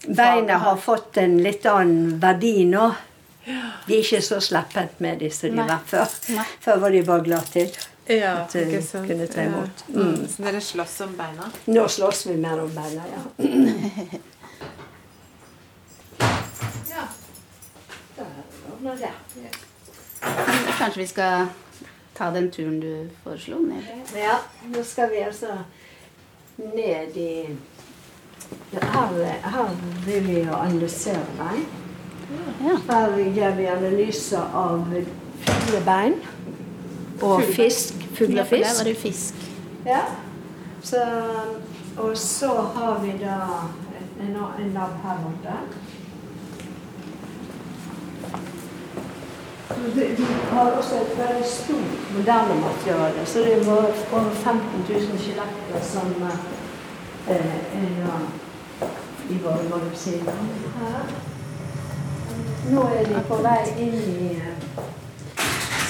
beina 0.08 0.58
har 0.64 0.76
fått 0.82 1.16
en 1.22 1.38
litt 1.42 1.66
annen 1.70 2.18
verdi 2.20 2.66
nå. 2.68 2.90
De 3.44 3.96
er 3.96 4.02
ikke 4.02 4.22
så 4.22 4.38
slepphendt 4.42 5.00
med 5.02 5.22
de 5.22 5.30
som 5.34 5.56
de 5.56 5.64
var 5.66 5.82
før. 5.86 6.10
Før 6.62 6.84
var 6.84 6.94
de 6.94 7.02
bare 7.06 7.26
glad 7.26 7.48
til. 7.54 7.72
Ja, 8.06 8.32
At 8.42 8.54
ikke 8.54 8.82
sant. 8.82 9.06
kunne 9.06 9.26
ta 9.26 9.42
imot. 9.46 9.84
Ja. 9.88 9.94
Mm. 9.94 10.28
Så 10.28 10.42
dere 10.42 10.60
slåss 10.60 11.00
om 11.00 11.12
beina? 11.16 11.50
Nå 11.66 11.88
slåss 11.88 12.26
vi 12.26 12.36
mer 12.36 12.60
om 12.62 12.70
beina, 12.74 13.02
ja. 13.12 13.48
Ja. 16.90 17.04
Kanskje 20.78 21.00
vi 21.00 21.06
skal 21.06 21.46
ta 22.14 22.30
den 22.30 22.50
turen 22.50 22.80
du 22.80 23.08
foreslo? 23.24 23.58
Ned. 23.58 23.82
Ja, 24.16 24.38
nå 24.66 24.82
skal 24.84 25.10
vi 25.10 25.22
altså 25.22 25.58
ned 26.56 27.16
i 27.16 27.56
Her, 28.72 29.38
her 29.44 29.68
vil 30.06 30.26
vi 30.26 30.40
jo 30.42 30.52
analysere 30.52 31.24
bein. 31.38 31.64
Her 32.88 33.16
gjør 33.36 33.56
vi 33.56 33.66
analyser 33.66 34.42
av 34.54 34.84
fuglebein 35.46 36.14
og 37.22 37.42
fisk. 37.42 37.94
Fugl 38.14 38.38
og 38.38 38.46
fisk. 38.46 38.68
Ja, 38.68 38.76
var 38.78 38.84
det 38.84 38.96
fisk. 38.96 39.34
Ja. 39.86 40.00
Så, 40.82 41.02
og 41.96 42.16
så 42.18 42.48
har 42.48 43.00
vi 43.02 43.12
da 43.24 43.36
en, 44.20 44.36
en 44.36 44.72
lab 44.72 44.94
her 45.02 45.18
borte. 45.24 45.56
Vi 49.94 50.26
har 50.50 50.70
også 50.70 50.94
et 50.94 51.18
veldig 51.18 51.46
stort 51.46 52.16
moderne 52.16 52.60
materiale. 52.60 53.26
Så 53.26 53.38
det 53.38 53.66
var 53.66 53.76
over 54.12 54.30
15 54.30 54.60
000 54.88 55.18
skjeletter 55.18 55.82
som 55.82 56.14
eh, 57.28 57.36
er 57.36 58.20
i 59.30 59.38
våre 59.42 59.62
magasiner. 59.70 60.34
Nå 62.70 62.82
er 62.82 63.04
de 63.04 63.22
på 63.28 63.36
vei 63.42 63.60
inn 63.78 63.94
i 63.94 64.28
eh, 64.36 64.82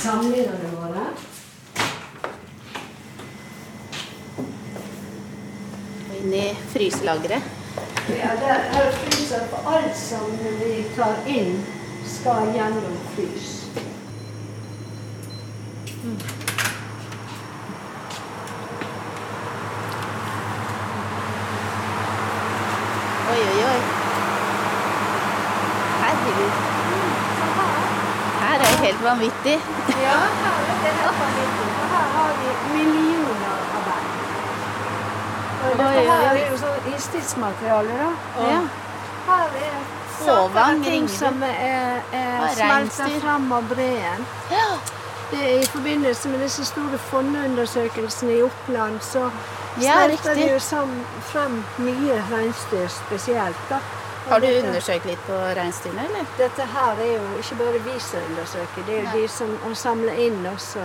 samlingene 0.02 0.70
våre. 0.72 1.04
Og 6.08 6.14
inn 6.16 6.21
i 6.32 6.56
fryselageret. 6.72 7.42
Ja, 8.08 8.30
det 8.40 8.54
er 8.80 8.92
fryser 9.00 9.46
på 9.52 9.62
alt 9.74 9.96
som 9.96 10.32
vi 10.60 10.84
tar 10.96 11.16
inn, 11.26 11.60
skal 12.08 12.50
gjennom 12.56 12.96
frys. 13.14 13.50
Oi, 23.32 23.40
oi, 23.50 23.60
oi. 23.64 23.80
Herregud. 26.02 26.52
Her 28.40 28.54
er 28.54 28.58
det 28.58 28.78
helt 28.86 29.02
vanvittig. 29.04 29.56
Ja, 30.02 30.18
her 30.42 30.58
er 30.58 30.66
det 30.68 30.76
helt 30.82 31.20
vanvittig. 31.20 31.68
Her 31.92 32.06
har 32.16 32.30
vi 32.40 32.48
millioner 32.74 33.56
av 33.76 33.82
bein. 33.86 34.08
Og 34.08 34.10
Oi, 34.10 34.10
dette 34.10 34.10
oi, 34.10 34.10
her 34.12 34.30
oi. 34.32 35.20
er 35.22 35.32
jo 35.32 35.48
sånn 36.62 36.94
istidsmateriale, 36.96 37.98
da. 38.02 38.46
Ja. 38.50 38.62
Her 39.26 39.58
er 39.62 39.82
Fåvang, 40.22 40.82
ting 40.84 41.08
som 41.10 41.42
er, 41.42 42.02
er 42.14 42.42
smelta 42.54 43.08
fram 43.20 43.52
av 43.52 43.70
breen. 43.70 44.26
Ja. 44.50 44.66
Det 45.32 45.62
I 45.62 45.66
forbindelse 45.66 46.28
med 46.28 46.44
disse 46.44 46.64
store 46.68 46.98
fondeundersøkelsene 47.08 48.36
i 48.36 48.42
Oppland, 48.44 49.00
så 49.02 49.30
riktig. 50.10 50.34
det 50.36 50.50
jo 50.52 50.58
frem 51.32 51.64
mye 51.78 52.20
reinsdyr 52.30 52.88
spesielt. 52.92 53.68
da. 53.70 53.80
Har 54.28 54.40
du 54.40 54.46
undersøkt 54.46 55.06
litt 55.06 55.22
på 55.26 55.38
reinsdyrene, 55.56 56.04
eller? 56.04 56.26
Dette 56.38 56.66
her 56.74 57.00
er 57.00 57.14
jo 57.16 57.24
ikke 57.40 57.58
bare 57.64 57.80
vi 57.86 57.98
som 58.00 58.28
undersøker, 58.30 58.84
det 58.86 58.98
er 58.98 59.02
jo 59.02 59.22
de 59.22 59.28
som 59.28 59.74
samler 59.74 60.20
inn 60.26 60.46
også. 60.52 60.84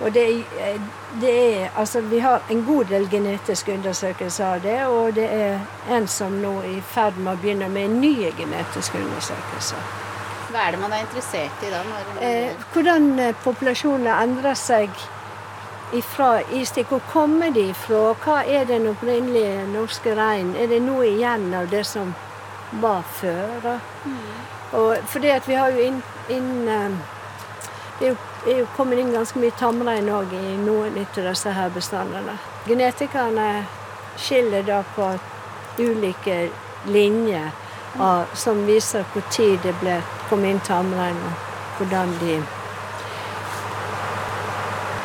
Og 0.00 0.14
det 0.14 0.24
er, 0.32 0.78
det 1.20 1.32
er 1.32 1.68
Altså, 1.76 2.00
vi 2.00 2.18
har 2.18 2.42
en 2.50 2.64
god 2.64 2.84
del 2.84 3.08
genetiske 3.10 3.74
undersøkelser 3.74 4.44
av 4.44 4.60
det, 4.64 4.78
og 4.86 5.14
det 5.14 5.26
er 5.32 5.58
en 5.90 6.08
som 6.08 6.32
nå 6.40 6.54
er 6.62 6.78
i 6.78 6.80
ferd 6.80 7.18
med 7.18 7.34
å 7.34 7.40
begynne 7.42 7.68
med 7.68 8.00
nye 8.00 8.32
genetiske 8.38 8.98
undersøkelser. 8.98 9.88
Hva 10.50 10.66
er 10.66 10.74
det 10.74 10.80
man 10.82 10.92
er 10.92 11.04
interessert 11.04 11.62
i 11.62 11.70
da? 11.70 11.84
Eh, 12.20 12.56
hvordan 12.72 13.18
eh, 13.18 13.34
populasjoner 13.44 14.22
endrer 14.22 14.56
seg 14.58 14.90
fra 16.02 16.40
istid. 16.52 16.84
Hvor 16.84 16.98
kommer 17.12 17.50
de 17.50 17.74
fra? 17.74 18.14
Hva 18.24 18.42
er 18.46 18.64
den 18.64 18.86
opprinnelige 18.90 19.66
norske 19.72 20.14
reinen? 20.14 20.56
Er 20.56 20.66
det 20.66 20.82
noe 20.82 21.06
igjen 21.06 21.54
av 21.54 21.70
det 21.70 21.84
som 21.86 22.14
var 22.80 23.02
før? 23.20 23.60
Da? 23.62 23.78
Og 24.72 24.96
fordi 25.06 25.28
at 25.34 25.48
vi 25.48 25.54
har 25.58 25.70
jo 25.74 25.86
inn, 25.90 26.02
inn 26.30 26.68
eh, 26.68 27.00
Det 28.00 28.08
er 28.46 28.58
jo, 28.58 28.66
kommet 28.76 28.98
inn 28.98 29.10
ganske 29.12 29.36
mye 29.36 29.52
tamrein 29.60 30.06
òg 30.08 30.30
i 30.32 30.54
noen 30.56 30.94
av 31.02 31.16
disse 31.16 31.50
her 31.52 31.68
bestandene. 31.74 32.38
Genetikerne 32.64 33.48
skiller 34.16 34.62
da 34.64 34.78
på 34.94 35.10
ulike 35.78 36.48
linjer 36.88 37.50
av, 37.98 38.24
som 38.34 38.62
viser 38.66 39.04
når 39.14 39.58
det 39.62 39.74
ble 39.82 39.98
kom 40.30 40.46
inn 40.48 40.60
tamrein, 40.64 41.18
og 41.28 41.76
hvordan 41.76 42.16
de 42.22 42.38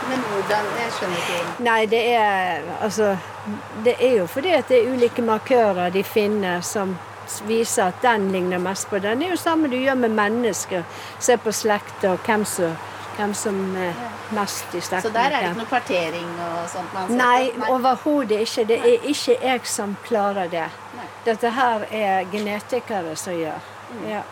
Men 0.07 0.23
hvordan 0.29 0.65
Jeg 0.77 0.91
skjønner 0.95 1.17
ikke. 1.17 1.63
Nei, 1.65 1.85
det 1.85 2.01
er 2.13 2.63
altså 2.79 3.17
Det 3.83 3.95
er 3.99 4.17
jo 4.21 4.27
fordi 4.27 4.51
at 4.55 4.69
det 4.69 4.79
er 4.79 4.93
ulike 4.93 5.21
markører 5.21 5.89
de 5.89 6.03
finner 6.03 6.61
som 6.61 6.95
viser 7.47 7.87
at 7.89 8.01
den 8.03 8.31
ligner 8.31 8.57
mest 8.61 8.89
på 8.89 8.99
den. 8.99 9.19
Det 9.19 9.27
er 9.27 9.33
jo 9.35 9.39
samme 9.41 9.69
du 9.71 9.77
gjør 9.77 9.95
med 9.95 10.15
mennesker. 10.17 10.83
Se 11.19 11.37
på 11.37 11.51
slekter, 11.51 12.11
og 12.15 12.19
hvem 12.25 12.45
som, 12.45 12.75
hvem 13.17 13.33
som 13.33 13.59
er 13.77 13.93
mest 14.35 14.75
i 14.75 14.81
slekt 14.81 15.07
Så 15.07 15.13
der 15.13 15.29
er 15.29 15.35
det 15.35 15.49
ikke 15.49 15.59
noe 15.63 15.71
partering 15.71 16.31
og 16.47 16.69
sånt 16.69 16.93
man 16.93 17.09
ser 17.09 17.19
Nei, 17.19 17.51
på? 17.55 17.73
overhodet 17.75 18.41
ikke. 18.45 18.67
Det 18.71 18.79
er 18.79 19.09
ikke 19.11 19.37
jeg 19.41 19.67
som 19.69 19.97
klarer 20.07 20.49
det. 20.51 20.69
Nei. 20.95 21.09
Dette 21.25 21.51
her 21.51 21.85
er 21.91 22.25
genetikere 22.31 23.15
som 23.15 23.33
gjør. 23.37 23.71
Ja. 24.09 24.23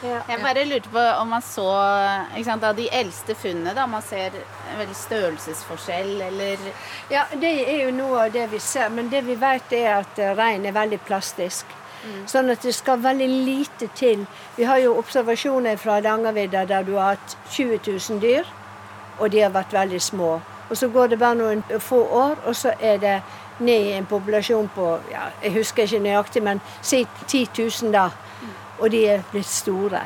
Ja. 0.00 0.22
Jeg 0.28 0.40
bare 0.40 0.62
lurte 0.64 0.88
på 0.88 1.00
om 1.20 1.28
man 1.28 1.42
så 1.44 1.66
ikke 2.32 2.46
sant, 2.46 2.62
av 2.64 2.76
de 2.78 2.86
eldste 2.88 3.34
funnene, 3.36 3.74
da 3.76 3.84
man 3.86 4.00
ser 4.00 4.32
en 4.32 4.78
veldig 4.78 4.96
størrelsesforskjell, 4.96 6.14
eller 6.24 6.62
Ja, 7.12 7.26
det 7.36 7.50
er 7.68 7.82
jo 7.84 7.90
noe 7.92 8.22
av 8.24 8.32
det 8.32 8.46
vi 8.52 8.60
ser. 8.64 8.88
Men 8.88 9.10
det 9.12 9.20
vi 9.26 9.36
vet 9.36 9.72
er 9.76 9.98
at 9.98 10.18
eh, 10.18 10.32
rein 10.38 10.64
er 10.64 10.72
veldig 10.72 11.02
plastisk. 11.04 11.66
Sånn 12.26 12.48
at 12.52 12.62
det 12.64 12.72
skal 12.74 13.02
veldig 13.02 13.28
lite 13.28 13.90
til. 13.96 14.24
Vi 14.56 14.64
har 14.64 14.80
jo 14.80 14.96
observasjoner 14.98 15.76
fra 15.76 15.98
Hardangervidda 15.98 16.64
der 16.68 16.86
du 16.86 16.94
har 16.96 17.16
hatt 17.16 17.36
20 17.50 17.80
000 17.86 18.20
dyr, 18.22 18.48
og 19.18 19.32
de 19.32 19.42
har 19.44 19.52
vært 19.52 19.72
veldig 19.72 20.00
små. 20.02 20.40
Og 20.70 20.76
så 20.76 20.88
går 20.88 21.06
det 21.06 21.18
bare 21.18 21.34
noen 21.34 21.62
få 21.78 22.00
år, 22.04 22.36
og 22.46 22.56
så 22.56 22.72
er 22.80 22.96
det 23.02 23.16
ned 23.60 23.88
i 23.90 23.96
en 23.98 24.06
populasjon 24.06 24.70
på 24.74 24.86
ja, 25.10 25.28
jeg 25.42 25.52
husker 25.58 25.82
ikke 25.82 26.04
nøyaktig, 26.04 26.42
men 26.42 26.60
si 26.82 27.06
10 27.26 27.48
000 27.58 27.92
da. 27.92 28.08
Og 28.78 28.90
de 28.90 29.02
er 29.06 29.26
blitt 29.32 29.50
store. 29.50 30.00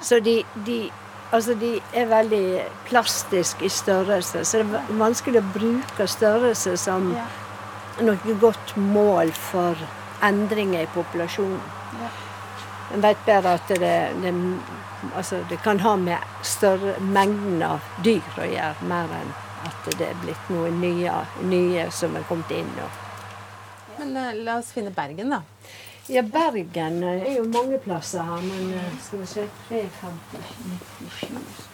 Så 0.00 0.20
de, 0.20 0.44
de, 0.66 0.90
altså 1.32 1.54
de 1.58 1.80
er 1.94 2.06
veldig 2.06 2.60
plastiske 2.86 3.64
i 3.64 3.68
størrelse. 3.68 4.44
Så 4.44 4.58
det 4.58 4.66
er 4.66 4.92
vanskelig 5.00 5.40
å 5.40 5.48
bruke 5.56 6.06
størrelse 6.06 6.76
som 6.78 7.10
noe 8.04 8.38
godt 8.40 8.76
mål 8.76 9.32
for 9.32 9.78
endringer 10.28 10.82
i 10.82 10.92
populasjonen. 10.94 11.60
En 12.94 13.00
vet 13.00 13.26
bare 13.26 13.54
at 13.58 13.68
det, 13.68 14.12
det, 14.22 14.32
altså 15.16 15.40
det 15.50 15.56
kan 15.64 15.80
ha 15.80 15.96
med 15.96 16.18
større 16.46 16.94
mengden 17.00 17.62
av 17.64 17.80
dyr 18.04 18.22
å 18.38 18.46
gjøre, 18.46 18.86
mer 18.90 19.08
enn 19.20 19.32
at 19.64 19.88
det 19.98 20.06
er 20.10 20.16
blitt 20.20 20.50
noen 20.52 20.80
nye, 20.82 21.12
nye 21.48 21.90
som 21.94 22.16
er 22.18 22.24
kommet 22.28 22.50
inn. 22.54 22.70
Og. 22.84 22.90
Men 23.98 24.16
eh, 24.20 24.32
la 24.44 24.52
oss 24.60 24.72
finne 24.76 24.92
Bergen, 24.94 25.28
da. 25.32 25.40
Ja, 26.12 26.22
Bergen 26.22 27.02
er 27.08 27.36
jo 27.38 27.44
mange 27.48 27.78
plasser 27.80 28.22
her, 28.28 28.40
men 28.44 28.74
eh, 28.76 28.90
skal 29.06 29.18
vi 29.22 29.26
se 29.30 29.42
357. 29.70 31.72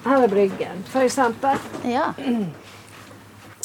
Her 0.00 0.24
er 0.24 0.30
Bryggen, 0.32 0.78
for 0.90 1.00
eksempel. 1.06 1.56
Ja. 1.84 2.06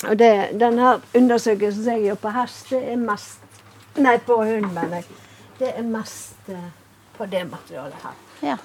Og 0.10 0.20
det, 0.20 0.32
denne 0.60 0.96
undersøkelsen 1.16 1.84
som 1.84 1.94
jeg 1.94 2.04
gjør 2.10 2.16
på 2.26 2.30
hest, 2.36 2.70
det 2.70 2.82
er 2.94 2.96
mest 3.02 3.42
Nei, 3.96 4.18
på 4.28 4.36
hund, 4.44 4.66
mener 4.76 4.96
jeg. 5.00 5.06
Det 5.60 5.70
er 5.78 5.84
mest 5.88 6.50
uh, 6.52 6.66
på 7.18 7.26
det 7.32 7.46
materialet 7.52 8.02
her. 8.04 8.18
ja. 8.44 8.58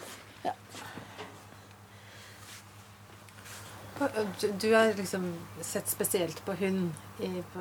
Du, 4.41 4.49
du 4.61 4.75
har 4.75 4.95
liksom 4.97 5.35
sett 5.61 5.89
spesielt 5.89 6.45
på 6.45 6.53
hund 6.53 6.93
i 7.19 7.43
på 7.53 7.61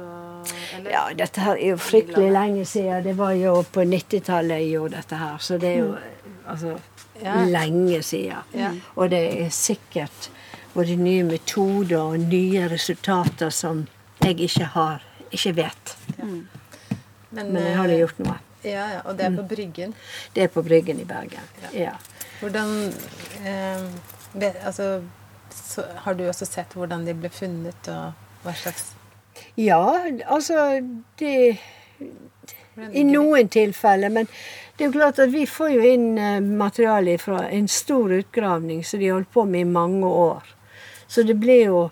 eller? 0.77 0.91
Ja, 0.91 1.01
dette 1.15 1.41
her 1.43 1.57
er 1.59 1.73
jo 1.73 1.77
fryktelig 1.77 2.29
lenge 2.31 2.63
siden. 2.65 3.03
Det 3.03 3.13
var 3.19 3.33
jo 3.35 3.57
på 3.73 3.83
90-tallet 3.83 4.61
jeg 4.61 4.69
gjorde 4.77 4.95
dette 4.95 5.19
her. 5.19 5.37
Så 5.43 5.57
det 5.59 5.73
er 5.73 5.77
jo 5.81 5.95
altså 6.47 6.77
Ja. 7.21 7.41
lenge 7.45 7.99
siden. 8.03 8.37
Ja. 8.55 8.71
Og 8.95 9.09
det 9.11 9.19
er 9.43 9.49
sikkert 9.51 10.29
både 10.73 10.95
nye 10.99 11.23
metoder 11.27 11.97
og 11.99 12.19
nye 12.19 12.67
resultater 12.71 13.49
som 13.53 13.87
jeg 14.23 14.39
ikke 14.49 14.69
har, 14.75 15.03
ikke 15.31 15.55
vet. 15.63 15.95
Men, 16.19 17.51
Men 17.53 17.63
jeg 17.63 17.75
har 17.77 17.95
gjort 17.95 18.21
noe. 18.25 18.37
Ja, 18.63 18.85
ja, 18.91 19.01
og 19.05 19.15
det 19.17 19.25
er 19.29 19.35
på 19.35 19.43
Bryggen. 19.47 19.93
Det 20.35 20.43
er 20.43 20.47
på 20.51 20.63
Bryggen 20.63 20.99
i 20.99 21.05
Bergen. 21.07 21.45
Ja. 21.63 21.69
Ja. 21.79 21.93
Hvordan 22.39 22.93
eh, 23.45 23.83
Altså, 24.65 25.01
så, 25.49 25.83
har 25.95 26.13
du 26.13 26.27
også 26.27 26.45
sett 26.45 26.75
hvordan 26.77 27.05
de 27.07 27.15
ble 27.17 27.31
funnet, 27.33 27.87
og 27.89 28.11
hva 28.43 28.53
slags 28.53 28.91
Ja, 29.57 29.81
altså 30.27 30.83
det 31.19 31.57
I 32.93 33.03
noen 33.03 33.49
tilfeller. 33.49 34.11
Men 34.13 34.29
det 34.77 34.85
er 34.85 34.91
jo 34.91 34.97
klart 34.99 35.19
at 35.19 35.33
vi 35.33 35.45
får 35.49 35.73
jo 35.73 35.87
inn 35.87 36.17
eh, 36.17 36.39
materiale 36.39 37.17
fra 37.19 37.47
en 37.49 37.67
stor 37.67 38.13
utgravning 38.19 38.83
som 38.85 39.01
de 39.01 39.09
holdt 39.11 39.31
på 39.33 39.43
med 39.45 39.65
i 39.65 39.71
mange 39.71 40.07
år. 40.07 40.45
Så 41.09 41.23
det 41.23 41.33
blir 41.41 41.65
jo 41.65 41.83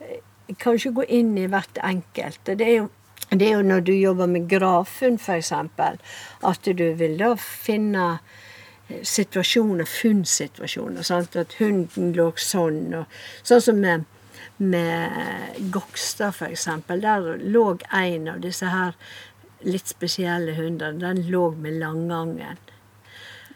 eh, 0.00 0.18
Kanskje 0.58 0.94
gå 0.96 1.04
inn 1.04 1.34
i 1.38 1.46
hvert 1.46 1.78
enkelt. 1.84 2.40
Det 2.44 2.64
er 2.64 2.76
jo, 2.78 2.86
det 3.30 3.44
er 3.44 3.58
jo 3.58 3.64
når 3.68 3.82
du 3.84 3.92
jobber 3.92 4.30
med 4.32 4.46
gravfunn, 4.48 5.18
f.eks., 5.20 5.52
at 5.52 6.70
du 6.78 6.86
vil 6.96 7.18
da 7.20 7.34
finne 7.36 8.06
eh, 8.88 9.02
situasjoner, 9.04 9.84
funnsituasjoner. 9.84 11.04
Sant? 11.04 11.36
At 11.36 11.58
hunden 11.60 12.14
lå 12.16 12.30
sånn. 12.40 12.80
Og, 13.02 13.20
sånn 13.44 13.64
som 13.66 13.82
med, 13.84 14.08
med 14.56 15.60
Gokstad, 15.74 16.32
f.eks. 16.32 16.64
Der 16.88 17.28
lå 17.44 17.66
en 18.00 18.32
av 18.32 18.40
disse 18.46 18.72
her 18.72 18.96
litt 19.68 19.92
spesielle 19.92 20.56
hundene. 20.56 20.98
Den 21.04 21.26
lå 21.28 21.50
med 21.60 21.76
langangen. 21.82 22.64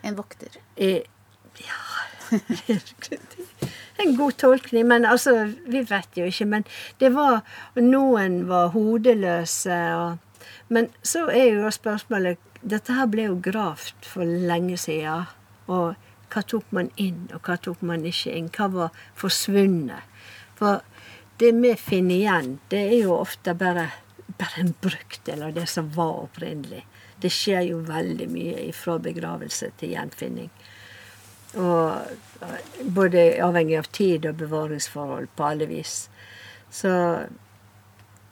En 0.03 0.21
vokter. 0.21 0.61
I, 0.77 0.99
ja 1.63 1.81
En 4.03 4.17
god 4.17 4.37
tolkning, 4.41 4.87
men 4.89 5.05
altså 5.07 5.53
Vi 5.67 5.83
vet 5.87 6.17
jo 6.19 6.27
ikke. 6.27 6.47
Men 6.47 6.65
det 6.99 7.13
var 7.15 7.43
Noen 7.79 8.43
var 8.49 8.73
hodeløse. 8.75 9.81
Og, 9.97 10.47
men 10.69 10.91
så 11.03 11.29
er 11.31 11.59
jo 11.59 11.71
spørsmålet 11.71 12.41
Dette 12.63 12.95
her 12.95 13.09
ble 13.11 13.27
jo 13.27 13.41
gravd 13.43 14.07
for 14.07 14.27
lenge 14.27 14.77
siden. 14.79 15.27
Og 15.67 15.95
hva 16.33 16.43
tok 16.49 16.71
man 16.73 16.89
inn, 16.97 17.27
og 17.35 17.43
hva 17.45 17.59
tok 17.61 17.83
man 17.85 18.07
ikke 18.09 18.33
inn? 18.39 18.49
Hva 18.55 18.69
var 18.73 19.01
forsvunnet? 19.19 20.07
For 20.59 20.81
det 21.43 21.51
vi 21.59 21.73
finner 21.77 22.15
igjen, 22.15 22.53
det 22.71 22.85
er 22.87 23.01
jo 23.03 23.17
ofte 23.19 23.55
bare, 23.59 23.89
bare 24.39 24.63
en 24.63 24.73
brøkdel 24.85 25.43
av 25.49 25.57
det 25.57 25.67
som 25.71 25.91
var 25.97 26.23
opprinnelig. 26.23 26.85
Det 27.23 27.31
skjer 27.35 27.67
jo 27.69 27.83
veldig 27.87 28.29
mye 28.31 28.71
fra 28.77 28.97
begravelse 29.03 29.73
til 29.81 29.97
gjenfinning. 29.97 30.51
Og 31.55 32.87
både 32.97 33.27
avhengig 33.45 33.79
av 33.79 33.89
tid 33.93 34.27
og 34.27 34.39
bevaringsforhold 34.41 35.29
på 35.37 35.45
alle 35.45 35.69
vis. 35.69 36.09
Så 36.73 36.93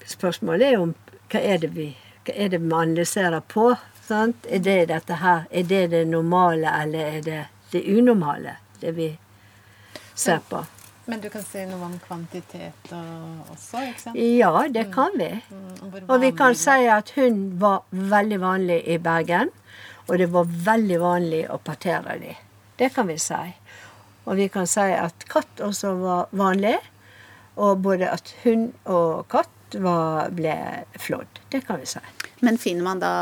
spørsmålet 0.08 0.72
er 0.72 0.80
om 0.80 0.94
hva 1.30 1.40
er 1.40 1.60
det 1.62 1.74
vi 1.76 1.90
hva 2.24 2.34
er 2.36 2.50
det 2.52 2.60
vi 2.60 2.72
analyserer 2.76 3.40
på? 3.48 3.70
Sant? 4.04 4.46
Er 4.50 4.60
det 4.64 4.88
dette 4.90 5.20
her, 5.22 5.46
er 5.50 5.62
det 5.62 5.86
det 5.92 6.02
normale, 6.08 6.68
eller 6.82 7.16
er 7.16 7.22
det 7.24 7.40
det 7.72 7.84
unormale, 7.86 8.56
det 8.80 8.92
vi 8.96 9.08
ser 10.14 10.42
på? 10.50 10.64
Men 11.06 11.22
du 11.22 11.30
kan 11.32 11.42
si 11.42 11.62
noe 11.66 11.86
om 11.86 11.94
kvantitet 12.04 12.90
også, 12.92 13.80
ikke 13.88 14.02
sant? 14.02 14.18
Ja, 14.18 14.66
det 14.68 14.90
kan 14.94 15.16
vi. 15.18 15.30
Mm, 15.50 16.04
Og 16.06 16.20
vi 16.20 16.30
kan 16.36 16.54
si 16.54 16.84
at 16.92 17.10
hun 17.16 17.40
var 17.58 17.82
veldig 17.90 18.40
vanlig 18.42 18.82
i 18.86 18.98
Bergen. 18.98 19.50
Og 20.08 20.18
det 20.18 20.28
var 20.34 20.46
veldig 20.70 21.00
vanlig 21.00 21.44
å 21.50 21.58
partere 21.62 22.18
dem. 22.20 22.38
Det 22.80 22.88
kan 22.96 23.08
vi 23.10 23.18
si. 23.20 23.38
Og 24.24 24.36
vi 24.40 24.48
kan 24.52 24.66
si 24.68 24.80
at 24.96 25.24
katt 25.28 25.60
også 25.64 25.92
var 26.00 26.30
vanlig. 26.36 26.76
Og 27.60 27.80
både 27.84 28.08
at 28.08 28.32
hund 28.44 28.70
og 28.88 29.26
katt 29.32 29.76
var, 29.84 30.30
ble 30.34 30.54
flådd. 30.98 31.40
Det 31.52 31.60
kan 31.66 31.80
vi 31.82 31.86
si. 31.90 32.00
Men 32.40 32.56
finner 32.58 32.86
man 32.86 33.02
da 33.02 33.12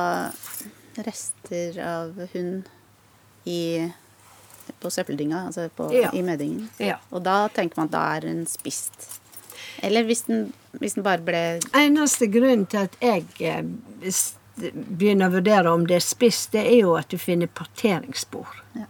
rester 1.04 1.78
av 1.82 2.14
hund 2.32 2.68
i, 3.48 3.88
på 4.82 4.90
søppeldynga, 4.92 5.44
altså 5.48 5.68
på, 5.74 5.88
Ja. 5.94 6.10
i 6.12 6.22
meddingen, 6.22 6.68
Ja. 6.78 6.98
Og 7.10 7.22
da 7.22 7.48
tenker 7.48 7.76
man 7.80 7.88
at 7.88 7.92
da 7.96 8.02
er 8.16 8.20
den 8.20 8.46
spist? 8.46 9.20
Eller 9.82 10.04
hvis 10.04 10.22
den, 10.26 10.52
hvis 10.72 10.94
den 10.94 11.04
bare 11.06 11.22
ble 11.22 11.60
Eneste 11.74 12.26
grunn 12.26 12.66
til 12.66 12.78
at 12.88 12.96
jeg 13.00 13.24
eh, 13.40 13.62
begynner 14.74 15.28
å 15.30 15.36
vurdere 15.38 15.72
om 15.72 15.86
det 15.86 15.96
er 16.00 16.04
spist, 16.04 16.52
det 16.52 16.64
er 16.66 16.80
jo 16.82 16.94
at 16.98 17.08
du 17.10 17.18
finner 17.18 17.46
parteringsspor. 17.46 18.46
Ja. 18.74 18.86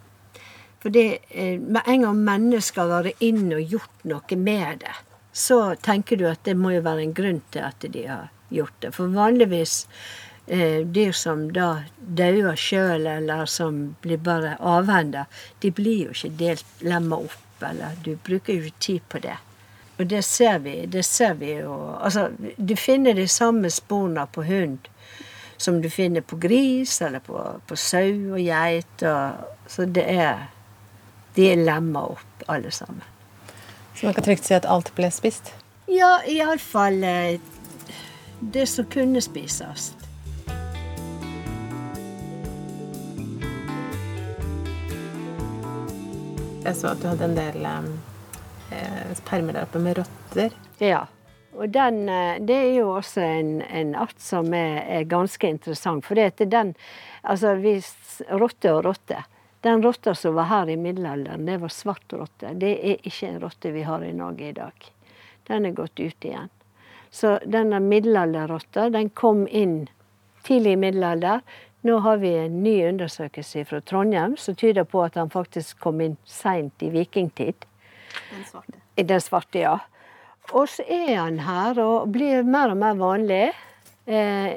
For 0.82 0.96
eh, 0.96 1.58
med 1.58 1.82
en 1.86 2.06
gang 2.06 2.24
mennesker 2.24 2.86
har 2.86 3.06
vært 3.08 3.22
inn 3.24 3.50
og 3.50 3.74
gjort 3.74 4.06
noe 4.06 4.38
med 4.38 4.84
det, 4.84 4.94
så 5.32 5.74
tenker 5.82 6.18
du 6.18 6.28
at 6.30 6.44
det 6.46 6.54
må 6.58 6.72
jo 6.76 6.84
være 6.86 7.04
en 7.06 7.14
grunn 7.14 7.42
til 7.54 7.66
at 7.66 7.82
de 7.82 8.06
har 8.06 8.30
gjort 8.54 8.78
det. 8.82 8.92
For 8.94 9.10
vanligvis 9.14 9.80
eh, 10.46 10.86
dyr 10.86 11.12
som 11.12 11.48
da 11.54 11.68
dauer 11.98 12.56
sjøl, 12.58 13.06
eller 13.06 13.46
som 13.50 13.96
blir 14.02 14.22
bare 14.22 14.56
avhenda, 14.58 15.26
de 15.62 15.72
blir 15.74 16.08
jo 16.08 16.16
ikke 16.16 16.34
delt 16.40 16.86
lemma 16.86 17.20
opp, 17.26 17.62
eller 17.62 17.98
du 18.04 18.14
bruker 18.14 18.54
jo 18.54 18.70
ikke 18.70 18.86
tid 18.86 19.06
på 19.10 19.22
det. 19.26 19.38
Og 19.98 20.06
det 20.06 20.22
ser 20.22 20.60
vi. 20.62 20.86
Det 20.86 21.02
ser 21.02 21.34
vi 21.34 21.56
jo 21.56 21.74
Altså, 21.98 22.28
du 22.56 22.76
finner 22.76 23.18
de 23.18 23.26
samme 23.28 23.70
sporene 23.70 24.28
på 24.30 24.44
hund 24.46 24.86
som 25.58 25.80
du 25.82 25.90
finner 25.90 26.20
på 26.20 26.36
gris 26.36 27.00
eller 27.02 27.18
på, 27.18 27.40
på 27.66 27.76
sau 27.76 28.36
og 28.36 28.38
geit. 28.38 29.02
Og, 29.02 29.48
så 29.66 29.88
det 29.90 30.04
er 30.06 30.46
De 31.38 31.44
er 31.52 31.60
lemma 31.62 32.00
opp, 32.16 32.40
alle 32.50 32.70
sammen. 32.74 33.02
Så 33.94 34.06
man 34.06 34.14
kan 34.16 34.24
trygt 34.26 34.48
si 34.48 34.56
at 34.56 34.64
alt 34.66 34.88
ble 34.96 35.06
spist? 35.14 35.52
Ja, 35.86 36.16
iallfall 36.26 36.98
eh, 37.06 37.38
det 38.40 38.64
som 38.66 38.88
kunne 38.90 39.22
spises. 39.22 39.92
Jeg 46.64 46.74
så 46.74 46.90
at 46.90 46.98
du 46.98 47.06
hadde 47.06 47.30
en 47.30 47.38
del 47.38 47.70
eh, 47.70 49.14
permer 49.30 49.54
der 49.54 49.70
oppe 49.70 49.78
med 49.86 50.02
rotter. 50.02 50.58
Ja. 50.82 51.04
Og 51.54 51.70
den, 51.70 52.02
eh, 52.10 52.42
det 52.42 52.60
er 52.64 52.76
jo 52.80 52.90
også 52.98 53.22
en, 53.22 53.60
en 53.62 53.94
art 53.94 54.18
som 54.18 54.50
er, 54.50 54.82
er 54.90 55.06
ganske 55.06 55.54
interessant. 55.54 56.02
For 56.02 56.18
det 56.18 56.32
er 56.34 56.50
den 56.58 56.74
Altså, 57.22 57.54
hvis 57.62 57.92
rotte 58.30 58.74
og 58.74 58.86
rotte 58.86 59.22
Den 59.60 59.82
rotta 59.82 60.14
som 60.14 60.34
var 60.34 60.44
her 60.52 60.68
i 60.70 60.76
middelalderen, 60.76 61.46
det 61.46 61.56
var 61.58 61.68
svart 61.68 62.12
rotte. 62.12 62.52
Det 62.54 62.72
er 62.78 63.00
ikke 63.02 63.32
en 63.32 63.40
rotte 63.42 63.72
vi 63.74 63.82
har 63.82 64.04
i 64.04 64.12
Norge 64.14 64.48
i 64.48 64.54
dag. 64.54 64.90
Den 65.48 65.66
er 65.66 65.74
gått 65.74 66.00
ut 66.00 66.24
igjen. 66.24 66.50
Så 67.10 67.38
denne 67.46 67.80
middelalderrotta, 67.80 68.90
den 68.94 69.08
kom 69.10 69.46
inn 69.48 69.88
tidlig 70.46 70.76
i 70.76 70.80
middelalder. 70.84 71.40
Nå 71.80 71.98
har 72.04 72.16
vi 72.22 72.34
en 72.36 72.62
ny 72.62 72.76
undersøkelse 72.88 73.64
fra 73.64 73.80
Trondheim 73.80 74.36
som 74.36 74.54
tyder 74.54 74.84
på 74.84 75.02
at 75.02 75.16
han 75.18 75.30
faktisk 75.30 75.78
kom 75.82 76.00
inn 76.04 76.16
seint 76.26 76.82
i 76.82 76.90
vikingtid. 76.94 77.66
Den 78.30 78.44
svarte. 78.46 78.82
Den 78.96 79.20
svarte, 79.24 79.62
ja. 79.62 79.78
Og 80.52 80.68
så 80.70 80.84
er 80.88 81.16
han 81.18 81.42
her 81.44 81.78
og 81.82 82.08
blir 82.12 82.46
mer 82.46 82.72
og 82.72 82.80
mer 82.80 82.96
vanlig 82.98 83.50
eh, 84.06 84.54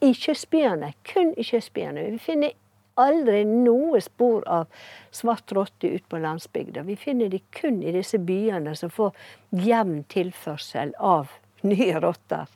i 0.00 0.10
kystbyene. 0.16 0.92
Kun 1.06 1.32
i 1.38 1.46
kystbyene. 1.46 2.08
Vi 2.16 2.22
finner 2.22 2.56
aldri 3.02 3.42
noe 3.48 4.00
spor 4.04 4.46
av 4.48 4.66
svart 5.14 5.52
rotte 5.56 5.88
ute 5.88 6.06
på 6.08 6.20
landsbygda. 6.22 6.84
Vi 6.86 6.96
finner 6.96 7.28
de 7.32 7.42
kun 7.56 7.82
i 7.82 7.94
disse 7.94 8.18
byene 8.18 8.76
som 8.76 8.92
får 8.92 9.12
jevn 9.50 10.04
tilførsel 10.12 10.94
av 10.98 11.32
nye 11.70 12.00
rotter. 12.00 12.48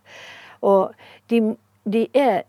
Og 0.65 0.95
de, 1.33 1.41
de 1.85 2.07
er 2.17 2.45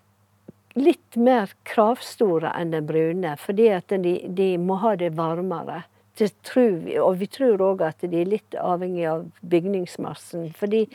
litt 0.75 1.15
mer 1.15 1.51
kravstore 1.67 2.51
enn 2.55 2.73
den 2.75 2.88
brune, 2.88 3.36
fordi 3.39 3.69
at 3.75 3.93
de, 4.03 4.17
de 4.27 4.55
må 4.60 4.79
ha 4.84 4.95
det 4.99 5.13
varmere. 5.15 5.84
Det 6.15 6.29
vi, 6.55 6.95
og 6.95 7.17
vi 7.19 7.27
tror 7.27 7.60
òg 7.60 7.81
at 7.84 8.03
de 8.08 8.21
er 8.21 8.29
litt 8.29 8.55
avhengig 8.55 9.03
av 9.12 9.25
bygningsmassen. 9.43 10.53
Fordi 10.55 10.86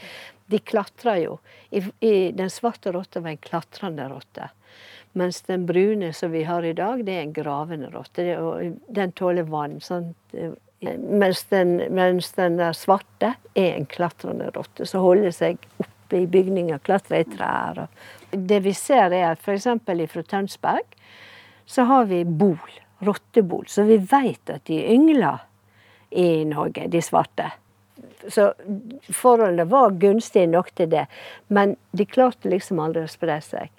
de 0.48 0.60
klatrer 0.64 1.20
jo. 1.26 1.34
I, 1.70 1.82
i 2.00 2.14
den 2.32 2.48
svarte 2.50 2.92
rotta 2.92 3.20
var 3.20 3.34
en 3.34 3.44
klatrende 3.44 4.08
rotte. 4.08 4.48
Mens 5.12 5.40
den 5.42 5.66
brune 5.66 6.12
som 6.14 6.30
vi 6.30 6.44
har 6.46 6.64
i 6.64 6.74
dag, 6.76 7.04
det 7.04 7.14
er 7.16 7.24
en 7.24 7.34
gravende 7.34 7.90
rotte. 7.90 8.26
Og 8.38 8.76
den 8.88 9.12
tåler 9.18 9.48
vann. 9.50 9.80
Sant? 9.82 10.16
Mens, 10.80 11.44
den, 11.50 11.76
mens 11.94 12.30
den 12.36 12.58
der 12.60 12.76
svarte 12.76 13.34
er 13.58 13.74
en 13.74 13.88
klatrende 13.90 14.48
rotte 14.54 14.86
som 14.88 15.02
holder 15.04 15.34
seg 15.34 15.58
oppe 15.82 16.22
i 16.22 16.28
bygninger, 16.30 16.78
klatrer 16.86 17.24
i 17.24 17.28
trær. 17.28 17.82
Det 18.30 18.62
vi 18.64 18.72
ser 18.76 19.12
er 19.12 19.32
at 19.32 19.42
f.eks. 19.42 19.66
fra 20.12 20.22
Tønsberg 20.22 20.96
så 21.70 21.84
har 21.90 22.08
vi 22.10 22.24
bol 22.24 22.78
rottebol. 23.04 23.66
Så 23.68 23.84
vi 23.88 23.98
veit 23.98 24.50
at 24.50 24.64
de 24.70 24.78
yngler 24.94 25.42
i 26.10 26.44
Norge, 26.44 26.88
de 26.88 27.02
svarte. 27.02 27.50
Så 28.28 28.50
forholdene 29.14 29.68
var 29.70 29.94
gunstige 30.00 30.48
nok 30.50 30.72
til 30.76 30.90
det. 30.90 31.06
Men 31.48 31.76
de 31.96 32.06
klarte 32.06 32.50
liksom 32.50 32.80
aldri 32.82 33.04
å 33.06 33.10
spre 33.10 33.38
seg. 33.44 33.70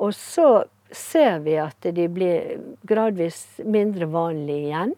Og 0.00 0.14
så 0.16 0.64
ser 0.92 1.38
vi 1.44 1.54
at 1.60 1.86
de 1.94 2.06
blir 2.10 2.56
gradvis 2.88 3.60
mindre 3.62 4.08
vanlige 4.10 4.70
igjen. 4.70 4.94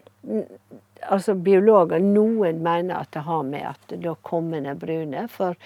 Altså 1.12 1.34
biologer, 1.34 2.00
Noen 2.00 2.62
mener 2.62 3.02
at 3.02 3.10
det 3.12 3.24
har 3.26 3.42
med 3.46 3.66
at 3.72 3.96
da 4.04 4.14
kommer 4.24 4.62
den 4.62 4.78
brune. 4.78 5.26
For 5.32 5.58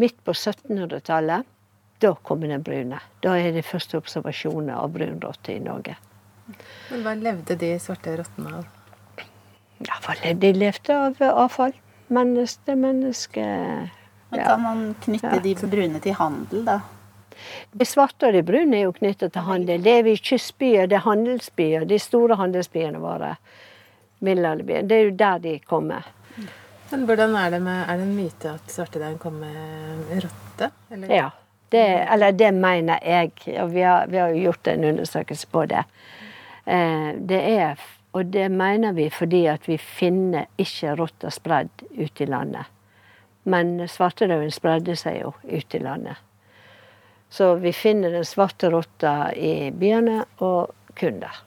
midt 0.00 0.16
på 0.24 0.34
1700-tallet, 0.34 1.46
da 2.02 2.14
kommer 2.22 2.48
den 2.48 2.64
brune. 2.64 3.00
Da 3.22 3.36
er 3.38 3.52
det 3.54 3.66
første 3.66 3.98
observasjoner 4.00 4.78
av 4.78 4.92
brunrotte 4.94 5.54
i 5.54 5.62
Norge. 5.62 5.98
Men 6.88 7.04
hva 7.04 7.14
levde 7.18 7.58
de 7.60 7.74
svarte 7.82 8.16
rottene 8.16 8.60
av? 8.60 8.74
Ja, 9.84 10.34
De 10.34 10.52
levde 10.56 10.96
av 10.96 11.20
avfall. 11.28 11.76
Menneske, 12.08 12.74
menneske 12.74 13.44
Men 14.30 14.40
Kan 14.44 14.62
man 14.62 14.94
knytte 15.04 15.34
ja. 15.36 15.40
de 15.44 15.68
brune 15.68 16.00
til 16.00 16.14
handel, 16.16 16.64
da? 16.64 16.78
De 17.72 17.86
svarte 17.86 18.28
og 18.28 18.36
de 18.36 18.42
brune 18.46 18.76
er 18.76 18.86
jo 18.86 18.94
knyttet 18.96 19.32
til 19.34 19.46
handel. 19.46 19.82
Det 19.84 19.96
er 19.98 20.06
vi 20.06 20.16
kystbyer, 20.16 20.86
det 20.90 21.00
er 21.00 21.06
handelsbyer. 21.06 21.88
De 21.88 21.98
store 22.02 22.38
handelsbyene 22.40 23.00
våre. 23.02 23.34
Middelalderbyen. 24.24 24.88
Det 24.90 24.96
er 24.96 25.04
jo 25.06 25.16
der 25.18 25.42
de 25.42 25.58
kommer. 25.58 26.06
Men 26.90 27.04
hvordan 27.04 27.36
er 27.36 27.50
det 27.50 27.60
med 27.62 27.84
Er 27.88 27.96
det 27.96 28.06
en 28.06 28.16
myte 28.16 28.50
at 28.50 28.72
svartedauden 28.72 29.18
kom 29.18 29.32
med 29.32 30.24
rotte? 30.24 30.70
Eller? 30.90 31.14
Ja. 31.14 31.28
Det, 31.68 31.84
eller 32.12 32.32
det 32.32 32.54
mener 32.54 32.98
jeg. 33.04 33.32
Og 33.60 33.74
vi 33.74 33.80
har, 33.80 34.06
vi 34.06 34.16
har 34.16 34.32
gjort 34.32 34.66
en 34.66 34.84
undersøkelse 34.84 35.46
på 35.52 35.66
det. 35.66 35.84
Eh, 36.66 37.12
det 37.28 37.40
er, 37.58 37.76
og 38.12 38.32
det 38.32 38.50
mener 38.50 38.92
vi 38.92 39.10
fordi 39.10 39.46
at 39.46 39.68
vi 39.68 39.76
finner 39.76 40.48
ikke 40.58 40.94
rotta 40.96 41.30
spredd 41.30 41.84
ute 41.98 42.24
i 42.24 42.26
landet. 42.26 42.64
Men 43.44 43.88
svartedauden 43.88 44.50
spredde 44.50 44.96
seg 44.96 45.20
jo 45.22 45.34
ute 45.44 45.76
i 45.76 45.82
landet. 45.82 46.16
Så 47.30 47.54
vi 47.60 47.72
finner 47.76 48.14
den 48.14 48.24
svarte 48.24 48.70
rotta 48.72 49.32
i 49.36 49.70
byene, 49.70 50.22
og 50.44 50.94
kun 50.98 51.20
der. 51.20 51.42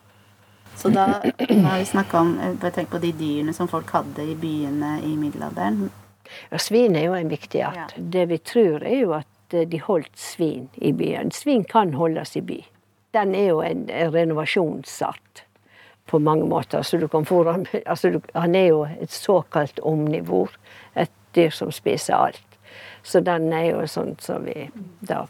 Så 0.78 0.89
da 0.94 1.08
har 1.20 1.80
vi 1.80 1.86
snakka 1.86 2.20
om 2.20 2.36
bare 2.62 2.72
tenk 2.74 2.89
på 2.94 3.02
de 3.02 3.12
dyrene 3.17 3.54
som 3.54 3.67
folk 3.70 3.89
hadde 3.91 4.24
i 4.24 4.36
byene 4.39 5.00
i 5.06 5.15
middelalderen. 5.20 5.89
Ja, 6.50 6.62
Svin 6.62 6.96
er 6.96 7.10
jo 7.10 7.15
en 7.17 7.32
viktig 7.32 7.63
art. 7.65 7.96
Ja. 7.98 8.04
Det 8.13 8.28
vi 8.30 8.38
tror, 8.38 8.86
er 8.88 9.02
jo 9.02 9.15
at 9.17 9.28
de 9.52 9.82
holdt 9.84 10.13
svin 10.15 10.70
i 10.80 10.94
byen. 10.96 11.34
Svin 11.36 11.65
kan 11.67 11.91
holdes 12.00 12.38
i 12.39 12.46
by 12.46 12.62
den 13.12 13.36
er 13.36 13.48
jo 13.48 13.62
en 13.62 13.88
renovasjonsart 14.13 15.44
på 16.06 16.20
mange 16.20 16.48
måter. 16.48 16.82
Så 16.82 16.98
du 16.98 17.08
kan 17.08 17.26
han, 17.26 17.65
altså 17.86 18.22
han 18.34 18.56
er 18.56 18.67
jo 18.67 18.88
et 19.02 19.12
såkalt 19.12 19.80
omnivor. 19.80 20.50
Et 20.96 21.12
dyr 21.36 21.50
som 21.50 21.72
spiser 21.72 22.15
alt. 22.15 22.48
Så 23.04 23.20
den 23.20 23.54
er 23.54 23.72
jo 23.72 23.88
sånn 23.88 24.15
som 24.20 24.46
vi 24.46 24.70
da 25.00 25.26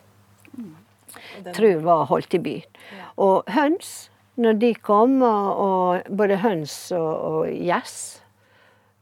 tror 1.55 1.83
var 1.85 2.07
holdt 2.11 2.37
i 2.37 2.41
byen. 2.43 2.79
Og 3.21 3.49
høns, 3.51 4.09
når 4.41 4.57
de 4.61 4.71
kom, 4.79 5.19
og 5.21 6.07
både 6.09 6.39
høns 6.41 6.75
og 6.95 7.49
gjess, 7.51 8.21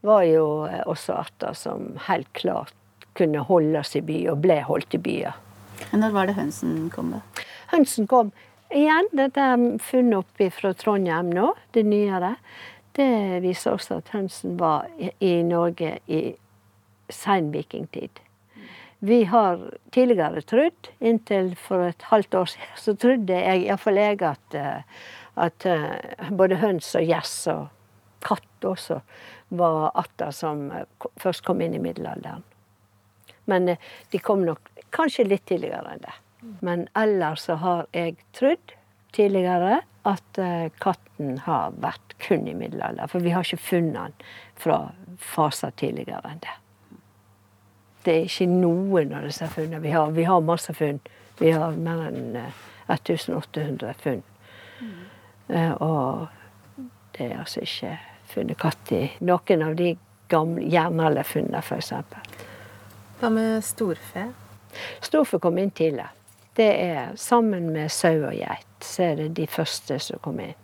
var 0.06 0.24
jo 0.24 0.44
også 0.88 1.18
arter 1.20 1.56
som 1.56 1.94
helt 2.08 2.30
klart 2.36 2.74
kunne 3.18 3.42
holdes 3.44 3.96
i 3.98 4.04
by, 4.04 4.20
og 4.32 4.40
ble 4.44 4.60
holdt 4.64 4.96
i 4.96 5.02
byer. 5.02 5.36
Når 5.92 6.14
var 6.14 6.28
det 6.28 6.36
hønsen 6.38 6.88
kom, 6.92 7.12
da? 7.16 7.44
Hønsen 7.72 8.08
kom 8.10 8.32
Igjen, 8.70 9.08
dette 9.18 9.42
er 9.42 9.62
funnet 9.82 10.20
opp 10.20 10.42
fra 10.54 10.70
Trondheim 10.78 11.32
nå, 11.34 11.48
det 11.74 11.82
nyere. 11.90 12.36
Det 12.94 13.40
viser 13.42 13.74
også 13.74 13.96
at 13.98 14.12
hønsen 14.14 14.54
var 14.60 14.86
i 15.18 15.32
Norge 15.42 15.96
i 16.06 16.20
sein 17.10 17.50
vikingtid. 17.50 18.22
Vi 19.02 19.24
har 19.24 19.74
tidligere 19.90 20.42
trodd, 20.44 20.90
inntil 20.98 21.54
for 21.56 21.86
et 21.88 22.02
halvt 22.10 22.34
år 22.36 22.50
siden, 22.52 22.74
så 22.76 22.92
trodde 23.00 23.38
jeg, 23.38 23.62
iallfall 23.64 23.96
jeg, 23.96 24.18
at, 24.28 24.56
eh, 24.60 25.06
at 25.40 25.66
eh, 25.66 26.28
både 26.36 26.58
høns 26.60 26.90
og 27.00 27.08
gjess 27.08 27.32
og 27.48 27.70
katt 28.20 28.68
også 28.68 29.00
var 29.56 29.88
arter 29.96 30.36
som 30.36 30.66
eh, 30.76 30.84
først 31.16 31.46
kom 31.48 31.64
inn 31.64 31.78
i 31.78 31.80
middelalderen. 31.80 32.44
Men 33.48 33.72
de 34.12 34.20
kom 34.20 34.44
nok 34.44 34.68
kanskje 34.92 35.30
litt 35.30 35.48
tidligere 35.48 35.96
enn 35.96 36.04
det. 36.04 36.16
Men 36.60 36.86
ellers 36.92 37.48
så 37.48 37.56
har 37.64 37.88
jeg 37.96 38.18
trodd 38.36 38.76
tidligere 39.16 39.80
at 40.06 40.38
katten 40.80 41.40
har 41.48 41.72
vært 41.82 42.14
kun 42.22 42.46
i 42.46 42.54
middelalderen. 42.54 43.10
For 43.10 43.24
vi 43.24 43.32
har 43.34 43.48
ikke 43.48 43.64
funnet 43.64 43.96
den 43.96 44.32
fra 44.60 44.82
faser 45.18 45.72
tidligere 45.80 46.22
enn 46.30 46.44
det. 46.44 46.59
Det 48.04 48.14
er 48.14 48.28
ikke 48.28 48.48
noen 48.48 49.14
av 49.16 49.26
disse 49.28 49.48
funnene 49.52 49.82
vi 49.82 49.94
har. 49.94 50.12
Vi 50.16 50.24
har 50.24 50.40
masse 50.40 50.74
funn. 50.74 51.00
Vi 51.38 51.50
har 51.52 51.76
mer 51.76 52.06
enn 52.08 52.36
1800 52.88 53.88
eh, 53.88 53.96
funn. 54.02 54.22
Mm. 54.80 55.74
Og 55.84 56.28
det 57.16 57.26
er 57.26 57.40
altså 57.40 57.64
ikke 57.64 57.96
funnet 58.30 58.60
katt 58.60 58.92
i 58.94 59.02
noen 59.26 59.66
av 59.66 59.74
de 59.76 59.94
gamle 60.30 60.64
jernalderfunnene, 60.70 61.60
f.eks. 61.60 61.92
Hva 63.20 63.30
med 63.34 63.64
storfe? 63.66 64.28
Storfe 65.02 65.40
kom 65.42 65.58
inn 65.58 65.72
tidlig. 65.74 66.06
Det 66.56 66.70
er 66.70 67.12
sammen 67.16 67.70
med 67.74 67.90
sau 67.92 68.24
og 68.28 68.34
geit, 68.36 68.72
så 68.84 69.10
er 69.10 69.20
det 69.20 69.28
de 69.38 69.46
første 69.50 69.98
som 70.02 70.20
kom 70.22 70.40
inn. 70.42 70.56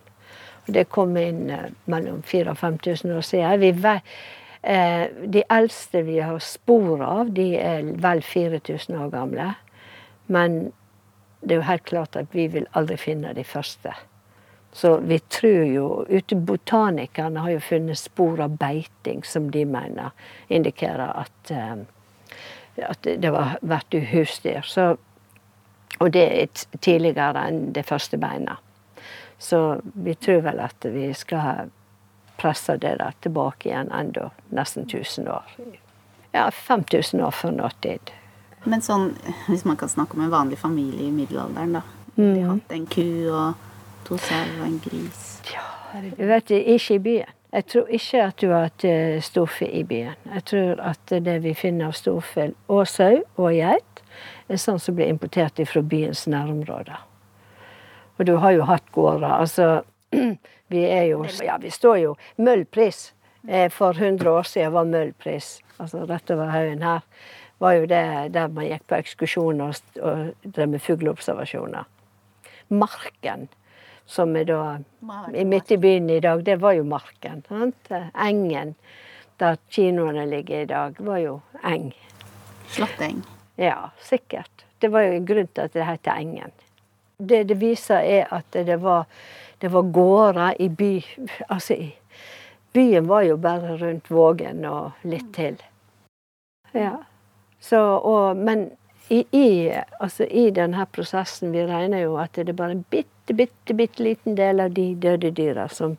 Og 0.67 0.73
det 0.75 0.87
kom 0.91 1.15
inn 1.19 1.47
eh, 1.53 1.69
mellom 1.87 2.23
4000 2.23 2.51
og 2.51 2.57
5000 2.59 3.15
år 3.17 3.21
siden. 3.25 3.59
Vi 3.59 3.71
vet, 3.71 4.01
eh, 4.01 4.01
de 4.67 5.43
eldste 5.49 6.01
vi 6.03 6.17
har 6.19 6.39
spor 6.43 6.99
av, 7.03 7.29
de 7.31 7.53
er 7.55 7.85
vel 8.03 8.19
4000 8.19 8.97
år 8.99 9.13
gamle. 9.13 9.45
Men 10.27 10.57
det 11.39 11.55
er 11.55 11.61
jo 11.61 11.67
helt 11.69 11.85
klart 11.87 12.17
at 12.19 12.35
vi 12.35 12.49
vil 12.51 12.67
aldri 12.75 12.97
finne 12.99 13.31
de 13.37 13.45
første. 13.47 13.93
Så 14.75 14.97
vi 15.07 15.19
tror 15.31 15.63
jo 15.71 15.87
ute 16.09 16.35
Botanikerne 16.35 17.45
har 17.45 17.55
jo 17.55 17.63
funnet 17.63 17.97
spor 17.97 18.41
av 18.43 18.57
beiting 18.59 19.23
som 19.25 19.47
de 19.51 19.63
mener 19.65 20.11
indikerer 20.53 21.15
at, 21.23 21.51
eh, 21.51 22.83
at 22.89 23.07
det 23.07 23.31
har 23.31 23.55
vært 23.61 23.95
husdyr. 24.11 24.67
Så 24.67 24.97
og 25.99 26.11
det 26.13 26.25
er 26.41 26.65
tidligere 26.81 27.47
enn 27.47 27.71
det 27.73 27.85
første 27.87 28.19
beina. 28.21 28.57
Så 29.39 29.79
vi 29.93 30.13
tror 30.13 30.43
vel 30.45 30.61
at 30.61 30.85
vi 30.93 31.09
skal 31.17 31.71
presse 32.37 32.77
det 32.77 32.97
der 33.01 33.15
tilbake 33.21 33.69
igjen 33.69 33.91
enda 33.91 34.29
nesten 34.49 34.87
1000 34.87 35.29
år. 35.29 35.57
Ja, 36.31 36.49
5000 36.51 37.21
år 37.21 37.31
før 37.31 37.51
nåtid. 37.51 38.11
Men 38.67 38.81
sånn, 38.83 39.13
hvis 39.47 39.63
man 39.65 39.77
kan 39.79 39.89
snakke 39.89 40.17
om 40.17 40.25
en 40.25 40.33
vanlig 40.33 40.59
familie 40.59 41.07
i 41.07 41.13
middelalderen, 41.13 41.79
da. 41.79 41.81
Mm. 42.17 42.33
De 42.33 42.43
hatt 42.49 42.73
en 42.73 42.85
ku 42.89 43.07
og 43.31 43.65
to 44.07 44.17
sau 44.17 44.43
og 44.59 44.65
en 44.65 44.79
gris. 44.83 45.25
Ja, 45.53 45.65
jeg 46.17 46.29
vet 46.29 46.53
ikke 46.57 46.97
i 46.97 47.03
byen. 47.05 47.33
Jeg 47.53 47.65
tror 47.71 47.91
ikke 47.95 48.23
at 48.25 48.41
du 48.41 48.49
har 48.51 48.65
hatt 48.67 48.83
eh, 48.85 49.21
storfe 49.23 49.69
i 49.71 49.83
byen. 49.87 50.17
Jeg 50.33 50.43
tror 50.51 50.81
at 50.83 51.13
det 51.23 51.37
vi 51.45 51.53
finner 51.55 51.87
av 51.87 51.95
storfe 51.95 52.49
og 52.67 52.83
sau 52.91 53.21
og 53.37 53.53
geit, 53.55 54.01
er 54.49 54.59
sånn 54.59 54.81
som 54.83 54.97
blir 54.97 55.07
importert 55.11 55.61
fra 55.69 55.81
byens 55.81 56.25
nærområder. 56.27 56.99
Og 58.17 58.25
du 58.27 58.35
har 58.41 58.51
jo 58.55 58.67
hatt 58.67 58.91
gårder. 58.91 59.31
Altså, 59.31 59.81
vi 60.67 60.83
er 60.85 61.03
jo 61.11 61.25
Ja, 61.43 61.57
vi 61.57 61.71
står 61.71 61.97
jo 61.97 62.15
Møllpris. 62.37 63.13
Eh, 63.47 63.69
for 63.71 63.93
100 63.93 64.31
år 64.31 64.43
siden 64.43 64.73
var 64.73 64.83
møllpris. 64.85 65.61
Altså 65.79 66.05
rett 66.09 66.31
over 66.31 66.49
haugen 66.51 66.81
her 66.83 67.05
var 67.61 67.77
jo 67.77 67.85
det 67.89 68.33
der 68.33 68.49
man 68.53 68.67
gikk 68.67 68.83
på 68.89 68.97
ekskursjoner 68.97 69.71
og, 69.71 70.01
og 70.03 70.51
drev 70.53 70.73
med 70.73 70.83
fugleobservasjoner. 70.83 71.87
Marken, 72.67 73.47
som 74.05 74.35
er 74.35 74.49
da 74.49 74.59
midt 75.45 75.71
i 75.71 75.79
byen 75.79 76.09
i 76.09 76.19
dag, 76.19 76.43
det 76.45 76.59
var 76.61 76.75
jo 76.77 76.83
marken. 76.83 77.43
Sant? 77.47 77.91
Engen, 78.13 78.75
der 79.39 79.57
kinoene 79.71 80.25
ligger 80.27 80.61
i 80.61 80.69
dag, 80.69 80.99
var 80.99 81.23
jo 81.23 81.39
eng. 81.63 81.91
Slotteng. 82.67 83.23
Ja, 83.55 83.89
sikkert. 84.03 84.65
Det 84.79 84.91
var 84.93 85.07
jo 85.07 85.17
en 85.17 85.25
grunn 85.25 85.47
til 85.47 85.65
at 85.65 85.73
det 85.73 85.87
heter 85.87 86.19
Engen. 86.19 86.51
Det 87.17 87.47
det 87.49 87.57
viser, 87.57 88.03
er 88.03 88.27
at 88.33 88.53
det 88.53 88.77
var, 88.83 89.07
det 89.61 89.71
var 89.73 89.81
gårder 89.81 90.61
i 90.61 90.69
by 90.69 91.03
Altså, 91.47 91.75
byen 92.73 93.07
var 93.07 93.21
jo 93.21 93.37
bare 93.37 93.77
rundt 93.77 94.11
Vågen 94.11 94.65
og 94.65 94.91
litt 95.03 95.33
til. 95.33 95.57
Ja. 96.73 96.97
Så, 97.59 97.79
og, 97.79 98.37
men 98.37 98.69
i, 99.09 99.23
i, 99.31 99.71
altså 99.99 100.27
i 100.29 100.49
denne 100.51 100.85
prosessen 100.91 101.53
Vi 101.55 101.63
regner 101.65 102.03
jo 102.03 102.17
at 102.21 102.35
det 102.35 102.51
er 102.51 102.59
bare 102.59 102.75
en 102.75 102.85
bitte, 102.91 103.33
bitte, 103.33 103.73
bitte 103.73 104.03
liten 104.03 104.35
del 104.37 104.59
av 104.59 104.75
de 104.75 104.91
døde 104.95 105.31
dyra 105.31 105.67
som 105.71 105.97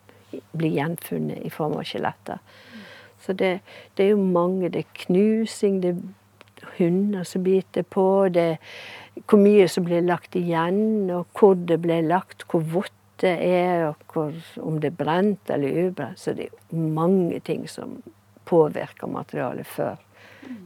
blir 0.53 0.77
gjenfunnet 0.77 1.41
i 1.45 1.51
form 1.51 1.79
av 1.81 1.87
skjeletter. 1.89 2.39
Så 3.25 3.33
det, 3.33 3.59
det, 3.97 4.05
er 4.05 4.11
jo 4.13 4.21
mange. 4.21 4.69
Det 4.69 4.85
er 4.85 5.05
knusing, 5.07 5.81
det 5.83 5.95
er 5.95 6.75
hunder 6.79 7.25
som 7.25 7.45
biter 7.45 7.83
på. 7.83 8.29
det 8.29 8.43
er 8.43 8.59
hvor 9.27 9.41
mye 9.41 9.67
som 9.69 9.85
blir 9.89 10.05
lagt 10.05 10.37
igjen, 10.39 11.11
og 11.11 11.27
hvor 11.39 11.57
det 11.57 11.81
blir 11.83 12.05
lagt, 12.07 12.45
hvor 12.51 12.63
vått 12.63 12.95
det 13.21 13.35
er, 13.45 13.93
hvor, 14.13 14.35
om 14.63 14.79
det 14.81 14.93
er 14.93 14.99
brent 14.99 15.51
eller 15.51 15.87
ubrent. 15.87 16.21
Så 16.21 16.35
det 16.39 16.51
er 16.51 16.77
mange 16.77 17.41
ting 17.41 17.67
som 17.69 17.99
påvirker 18.49 19.11
materialet 19.11 19.67
før 19.67 19.97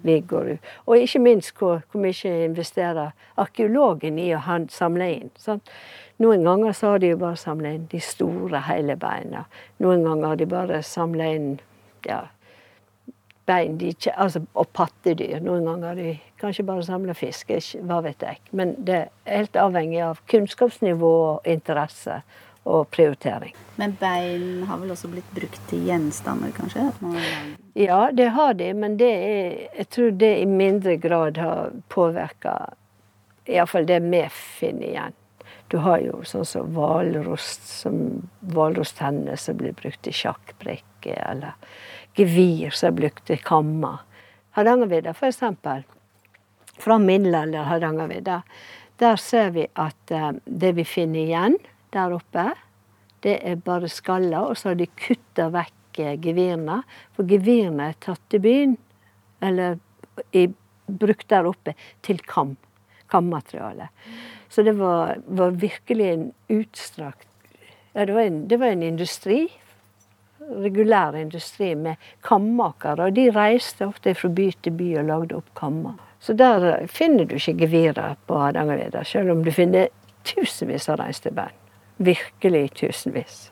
vi 0.03 0.21
går 0.21 0.53
ut. 0.53 0.71
Og 0.87 0.99
ikke 0.99 1.23
minst 1.23 1.57
hvor, 1.59 1.83
hvor 1.91 2.03
mye 2.03 2.33
investerer 2.45 3.15
arkeologen 3.41 4.19
i 4.21 4.31
å 4.37 4.43
samle 4.71 5.09
inn. 5.17 5.33
Sant? 5.41 5.73
Noen 6.23 6.45
ganger 6.47 6.77
så 6.77 6.93
har 6.93 7.03
de 7.03 7.13
jo 7.15 7.19
bare 7.19 7.41
samla 7.41 7.73
inn 7.75 7.89
de 7.91 7.99
store, 8.03 8.61
hele 8.69 8.97
beina. 9.01 9.47
Noen 9.83 10.05
ganger 10.07 10.29
har 10.29 10.39
de 10.39 10.47
bare 10.47 10.83
samla 10.87 11.31
inn 11.35 11.49
ja, 12.07 12.21
bein 13.49 13.79
de, 13.81 13.95
altså, 14.15 14.45
og 14.55 14.69
pattedyr. 14.77 15.41
Noen 15.43 15.67
ganger 15.67 15.89
har 15.89 15.99
de 15.99 16.13
kanskje 16.43 16.67
bare 16.67 16.85
samle 16.87 17.15
fisk. 17.17 17.53
Hva 17.87 18.03
vet 18.05 18.23
jeg. 18.23 18.41
Men 18.53 18.75
det 18.85 18.99
er 18.99 19.37
helt 19.39 19.59
avhengig 19.59 20.03
av 20.05 20.23
kunnskapsnivå 20.31 21.13
og 21.33 21.49
interesse 21.49 22.21
og 22.69 22.91
prioritering. 22.95 23.55
Men 23.81 23.97
bein 23.99 24.63
har 24.69 24.79
vel 24.79 24.93
også 24.95 25.11
blitt 25.11 25.31
brukt 25.35 25.63
til 25.71 25.89
gjenstander, 25.89 26.53
kanskje? 26.55 26.85
Ja, 27.79 28.05
det 28.15 28.29
har 28.37 28.55
de, 28.55 28.69
men 28.79 28.99
det 29.01 29.11
er, 29.11 29.57
jeg 29.81 29.89
tror 29.95 30.13
det 30.21 30.31
i 30.43 30.47
mindre 30.47 30.95
grad 31.03 31.41
har 31.43 31.75
påvirka 31.91 32.55
Iallfall 33.51 33.89
det 33.89 33.99
vi 34.05 34.23
finner 34.31 34.87
igjen. 34.87 35.19
Du 35.73 35.81
har 35.83 36.03
jo 36.05 36.21
sånn 36.29 36.45
som 36.47 36.69
hvalrost, 36.77 37.65
som 37.67 37.97
hvalrosttennene 38.53 39.35
som 39.41 39.57
blir 39.59 39.75
brukt 39.75 40.07
i 40.07 40.15
sjakkbrikker, 40.15 41.17
eller 41.17 41.57
gevir 42.19 42.71
som 42.77 42.93
er 42.93 42.99
brukt 43.01 43.25
til 43.27 43.41
kammer. 43.43 44.05
Hardangervidda, 44.55 45.17
for 45.17 45.33
eksempel. 45.33 45.83
Fra 46.83 46.99
middelalder 46.99 47.69
Hardangervidda. 47.69 48.41
Der 48.99 49.17
ser 49.17 49.53
vi 49.55 49.67
at 49.79 50.11
eh, 50.11 50.33
det 50.45 50.73
vi 50.79 50.85
finner 50.87 51.23
igjen, 51.23 51.59
der 51.95 52.15
oppe. 52.17 52.49
Det 53.23 53.39
er 53.47 53.63
bare 53.63 53.91
skaller, 53.91 54.51
og 54.51 54.59
så 54.59 54.73
har 54.73 54.81
de 54.81 54.89
kutta 54.99 55.49
vekk 55.55 56.03
eh, 56.03 56.19
gevirene. 56.23 56.81
For 57.15 57.29
gevirene 57.29 57.93
er 57.93 57.99
tatt 58.03 58.35
i 58.35 58.43
byen, 58.43 58.77
eller 59.43 59.79
i, 60.35 60.49
brukt 60.87 61.29
der 61.31 61.47
oppe, 61.51 61.77
til 62.03 62.23
kam. 62.27 62.57
Kammateriale. 63.13 63.91
Så 64.53 64.65
det 64.67 64.75
var, 64.79 65.19
var, 65.27 65.51
virkelig 65.57 66.07
en 66.09 66.25
utstrakt 66.53 67.29
ja, 67.93 68.07
det, 68.07 68.13
var 68.13 68.23
en, 68.23 68.49
det 68.49 68.57
var 68.57 68.73
en 68.73 68.83
industri. 68.83 69.47
Regulær 70.41 71.17
industri 71.17 71.75
med 71.77 72.01
kammakere. 72.25 73.09
Og 73.09 73.17
de 73.17 73.29
reiste 73.33 73.87
ofte 73.87 74.15
fra 74.17 74.31
by 74.33 74.49
til 74.65 74.77
by 74.79 74.89
og 75.03 75.11
lagde 75.11 75.37
opp 75.37 75.53
kammer. 75.59 76.01
Så 76.23 76.37
der 76.39 76.87
finner 76.87 77.27
du 77.27 77.35
ikke 77.35 77.57
gevirer 77.65 78.15
på 78.27 78.39
Hardangervidda, 78.39 79.03
selv 79.05 79.35
om 79.35 79.43
du 79.43 79.51
finner 79.51 79.91
tusenvis 80.29 80.87
av 80.89 81.01
reinsdyrbein 81.03 81.59
virkelig 82.05 82.71
tusenvis. 82.75 83.51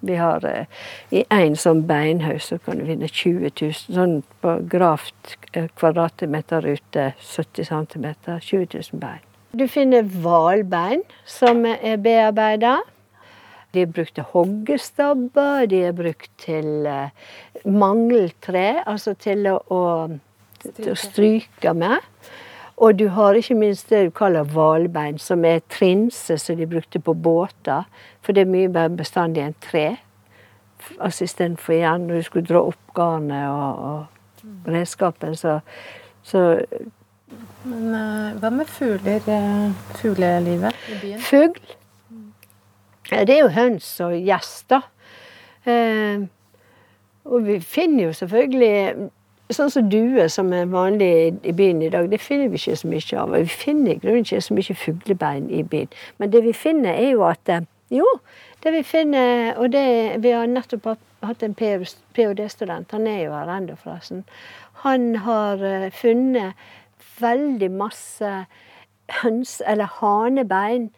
Vi 0.00 0.16
har 0.16 0.44
eh, 0.44 0.66
I 1.10 1.24
én 1.32 1.54
sånn 1.56 1.86
beinhaug 1.88 2.42
så 2.44 2.58
kan 2.60 2.80
du 2.80 2.88
finne 2.88 3.08
20 3.08 3.54
000 3.56 3.76
sånn 3.96 4.18
på 4.44 4.56
gravt 4.70 5.36
eh, 5.56 5.70
kvadratmeter 5.80 6.66
ute 6.66 7.12
70 7.22 7.70
cm. 7.70 8.10
20 8.26 8.66
000 8.74 9.00
bein. 9.00 9.22
Du 9.56 9.64
finner 9.70 10.04
hvalbein 10.04 11.06
som 11.24 11.64
er 11.64 11.96
bearbeida. 12.02 12.80
De 13.72 13.82
er 13.82 13.90
brukt 13.90 14.14
til 14.14 14.26
hoggestabber, 14.34 15.64
de 15.72 15.80
er 15.88 15.96
brukt 15.96 16.28
til 16.42 16.84
eh, 16.86 17.32
mangeltre, 17.64 18.84
altså 18.84 19.16
til 19.18 19.48
å, 19.50 19.56
å, 19.72 19.80
til 20.76 20.92
å 20.92 20.98
stryke 20.98 21.74
med. 21.76 22.00
Og 22.76 22.98
du 22.98 23.06
har 23.14 23.36
ikke 23.38 23.54
minst 23.54 23.90
det 23.92 24.00
du 24.08 24.10
kaller 24.14 24.48
hvalbein, 24.50 25.18
som 25.22 25.44
er 25.46 25.62
trinse 25.70 26.38
som 26.42 26.58
de 26.58 26.66
brukte 26.66 26.98
på 26.98 27.14
båter. 27.14 27.86
For 28.24 28.34
det 28.34 28.44
er 28.44 28.50
mye 28.50 28.72
mer 28.72 28.90
bestandig 28.98 29.44
enn 29.44 29.54
tre. 29.62 29.86
Altså 30.98 31.28
Istedenfor 31.28 31.76
igjen 31.76 32.08
når 32.08 32.20
du 32.20 32.26
skulle 32.26 32.48
dra 32.48 32.64
opp 32.66 32.96
garnet 32.96 33.46
og, 33.48 33.78
og 33.88 34.74
redskapen, 34.74 35.36
så, 35.38 35.60
så 36.22 36.42
Men 37.64 37.94
uh, 37.94 38.34
hva 38.42 38.50
med 38.52 38.68
fugler? 38.68 39.22
Uh, 39.24 39.72
fuglelivet 39.96 40.76
i 40.92 40.98
byen? 41.00 41.22
Fugl? 41.24 41.74
Det 43.08 43.30
er 43.30 43.44
jo 43.44 43.52
høns 43.54 43.88
og 44.04 44.16
gjester. 44.18 44.84
Uh, 45.64 46.26
og 47.24 47.46
vi 47.46 47.60
finner 47.60 48.10
jo 48.10 48.12
selvfølgelig 48.12 49.10
Sånn 49.52 49.68
som 49.68 49.88
duer, 49.92 50.30
som 50.32 50.52
er 50.56 50.70
vanlig 50.72 51.36
i 51.44 51.52
byen 51.52 51.82
i 51.84 51.90
dag, 51.92 52.08
det 52.08 52.22
finner 52.24 52.48
vi 52.48 52.56
ikke 52.56 52.78
så 52.80 52.88
mye 52.88 53.18
av. 53.20 53.34
Vi 53.36 53.50
finner 53.52 53.92
i 54.00 54.14
ikke 54.22 54.40
så 54.40 54.54
mye 54.56 54.76
fuglebein 54.80 55.50
i 55.52 55.60
byen. 55.62 55.90
Men 56.18 56.32
det 56.32 56.40
vi 56.46 56.54
finner, 56.56 56.96
er 56.96 57.10
jo 57.12 57.24
at 57.28 57.48
eh, 57.52 57.66
Jo, 57.92 58.06
det 58.64 58.72
vi 58.72 58.82
finner 58.82 59.58
Og 59.60 59.72
det, 59.72 60.22
vi 60.24 60.30
har 60.32 60.46
nettopp 60.48 60.96
hatt 61.22 61.42
en 61.42 61.54
ph.d.-student, 61.54 62.90
han 62.90 63.06
er 63.06 63.24
jo 63.26 63.34
her 63.36 63.52
ennå, 63.52 63.76
forresten. 63.76 64.24
Han 64.84 65.16
har 65.16 65.60
eh, 65.62 65.90
funnet 65.92 66.54
veldig 67.20 67.70
masse 67.70 68.30
høns, 69.20 69.60
eller 69.66 69.92
hanebein, 70.00 70.90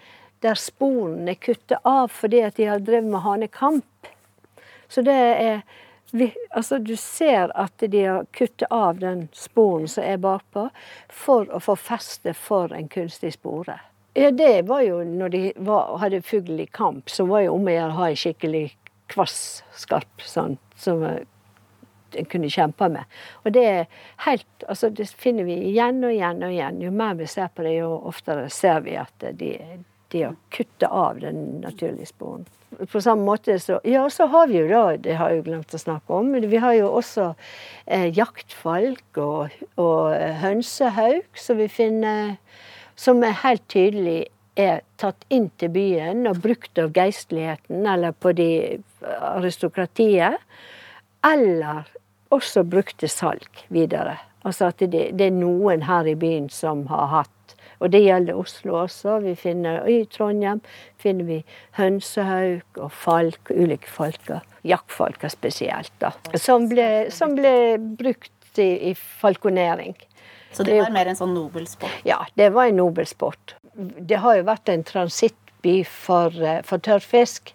der 0.43 0.55
sporene 0.55 1.35
er 1.35 1.41
kuttet 1.43 1.79
av 1.85 2.13
fordi 2.15 2.45
at 2.47 2.57
de 2.57 2.71
har 2.71 2.79
drevet 2.79 3.11
med 3.11 3.25
hanekamp. 3.27 4.11
Så 4.89 5.03
det 5.03 5.17
er 5.17 5.63
vi, 6.13 6.31
altså, 6.51 6.79
du 6.79 6.97
ser 6.97 7.51
at 7.55 7.83
de 7.83 8.05
har 8.05 8.27
kuttet 8.37 8.69
av 8.71 9.01
den 9.03 9.27
sporen 9.35 9.89
som 9.91 10.05
er 10.05 10.21
bakpå, 10.23 10.69
for 11.11 11.51
å 11.51 11.61
få 11.63 11.77
feste 11.77 12.35
for 12.35 12.75
en 12.75 12.89
kunstig 12.89 13.35
spore. 13.37 13.79
Ja, 14.17 14.31
det 14.33 14.63
var 14.69 14.81
jo 14.87 15.03
når 15.05 15.33
de 15.35 15.41
var, 15.57 15.97
hadde 16.01 16.23
fugl 16.25 16.61
i 16.63 16.67
kamp, 16.67 17.11
så 17.13 17.27
var 17.29 17.45
jo 17.45 17.57
om 17.59 17.67
å 17.69 17.75
gjøre 17.75 17.93
å 17.93 17.99
ha 17.99 18.11
en 18.11 18.21
skikkelig 18.21 18.67
kvass, 19.13 19.41
skarp 19.77 20.25
sånn, 20.25 20.57
som 20.81 21.05
en 21.05 22.31
kunne 22.33 22.49
kjempe 22.51 22.89
med. 22.89 23.05
Og 23.45 23.53
det 23.53 23.65
er 23.67 23.85
helt 24.27 24.47
Altså, 24.67 24.89
det 24.91 25.05
finner 25.15 25.45
vi 25.47 25.55
igjen 25.69 26.01
og 26.03 26.11
igjen 26.11 26.41
og 26.43 26.51
igjen. 26.51 26.81
Jo 26.83 26.91
mer 26.91 27.15
vi 27.15 27.27
ser 27.31 27.53
på 27.55 27.63
det, 27.63 27.77
jo 27.77 27.91
oftere 28.09 28.49
ser 28.51 28.81
vi 28.83 28.97
at 28.99 29.27
de, 29.39 29.51
de 30.15 30.29
å 30.29 30.37
kutte 30.55 30.91
av 30.91 31.21
den 31.25 31.61
naturlige 31.65 32.11
sporen 32.11 32.47
på 32.93 33.01
samme 33.01 33.25
måte 33.25 33.59
så 33.61 33.81
Ja, 33.85 34.09
så 34.11 34.27
har 34.27 34.49
vi 34.51 34.59
jo 34.59 34.69
da, 34.69 34.97
det 34.97 35.17
har 35.17 35.31
jeg 35.31 35.41
jo 35.41 35.47
glemt 35.49 35.75
å 35.75 35.81
snakke 35.81 36.13
om, 36.13 36.31
men 36.35 36.49
vi 36.51 36.61
har 36.61 36.75
jo 36.77 36.91
også 36.99 37.33
eh, 37.87 38.09
jaktfalk 38.17 39.21
og, 39.23 39.55
og 39.81 40.15
eh, 40.15 40.37
hønsehauk 40.43 41.39
som 41.41 41.61
vi 41.61 41.69
finner 41.69 42.37
Som 42.97 43.23
er 43.25 43.37
helt 43.43 43.67
tydelig 43.69 44.27
er 44.57 44.81
tatt 44.97 45.27
inn 45.29 45.51
til 45.61 45.69
byen 45.69 46.25
og 46.31 46.41
brukt 46.41 46.79
av 46.81 46.95
geistligheten 46.97 47.85
eller 47.85 48.15
på 48.17 48.33
de 48.33 48.79
aristokratiet. 49.05 50.39
Eller 51.21 51.85
også 52.33 52.65
brukt 52.65 52.97
til 53.03 53.13
salg 53.13 53.61
videre. 53.69 54.17
Altså 54.49 54.71
at 54.71 54.81
det, 54.81 55.11
det 55.13 55.29
er 55.29 55.37
noen 55.37 55.85
her 55.85 56.09
i 56.09 56.17
byen 56.17 56.49
som 56.49 56.87
har 56.89 57.13
hatt 57.13 57.36
og 57.81 57.93
det 57.93 58.03
gjelder 58.05 58.39
Oslo 58.39 58.79
også. 58.83 59.19
Vi 59.25 59.35
finner, 59.39 59.85
I 59.89 60.05
Trondheim 60.13 60.63
finner 61.01 61.29
vi 61.29 61.39
hønsehauk 61.79 62.81
og 62.81 62.93
falk, 62.93 63.53
ulike 63.53 63.91
falker. 63.91 64.45
Jaktfalker 64.67 65.33
spesielt, 65.33 65.93
da. 66.03 66.13
Som 66.41 66.71
ble, 66.71 67.09
som 67.15 67.37
ble 67.37 67.77
brukt 67.99 68.61
i, 68.63 68.91
i 68.91 68.95
falkonering. 68.95 69.97
Så 70.57 70.65
det 70.65 70.79
var 70.81 70.95
mer 70.95 71.11
en 71.11 71.19
sånn 71.19 71.35
nobelsport? 71.37 72.01
Ja, 72.09 72.23
det 72.39 72.49
var 72.55 72.71
en 72.71 72.79
nobelsport. 72.81 73.57
Det 73.77 74.23
har 74.23 74.39
jo 74.39 74.47
vært 74.49 74.71
en 74.73 74.87
transittby 74.89 75.83
for, 75.85 76.33
eh, 76.41 76.63
for 76.65 76.81
tørrfisk. 76.81 77.53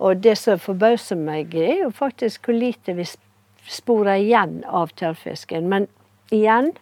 Og 0.00 0.22
det 0.24 0.36
som 0.38 0.60
forbauser 0.62 1.18
meg, 1.18 1.54
er 1.58 1.82
jo 1.82 1.90
faktisk 1.92 2.46
hvor 2.46 2.56
lite 2.56 2.94
vi 2.96 3.08
sporer 3.68 4.22
igjen 4.22 4.60
av 4.64 4.94
tørrfisken. 4.96 5.66
Men 5.68 5.88
igjen, 6.32 6.72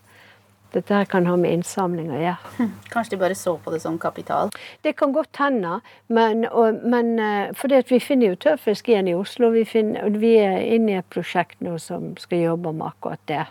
dette 0.75 0.95
her 0.95 1.05
kan 1.09 1.27
ha 1.27 1.37
med 1.41 1.55
innsamling 1.57 2.11
å 2.13 2.19
gjøre. 2.21 2.53
Hm. 2.59 2.73
Kanskje 2.93 3.15
de 3.15 3.21
bare 3.23 3.37
så 3.39 3.55
på 3.63 3.73
det 3.73 3.81
som 3.83 3.99
kapital? 4.01 4.53
Det 4.85 4.95
kan 4.99 5.15
godt 5.17 5.41
hende. 5.41 5.79
Men, 6.13 6.45
og, 6.51 6.83
men 6.85 7.15
eh, 7.23 7.53
fordi 7.57 7.83
vi 7.89 8.01
finner 8.05 8.35
jo 8.35 8.41
tørrfisk 8.47 8.91
igjen 8.91 9.09
i 9.09 9.17
Oslo. 9.17 9.51
Vi, 9.55 9.65
finner, 9.69 10.11
vi 10.21 10.35
er 10.43 10.61
inne 10.77 10.93
i 10.93 10.99
et 11.01 11.09
prosjekt 11.13 11.63
nå 11.65 11.79
som 11.83 12.13
skal 12.21 12.45
jobbe 12.45 12.75
med 12.77 12.91
akkurat 12.91 13.25
det. 13.31 13.47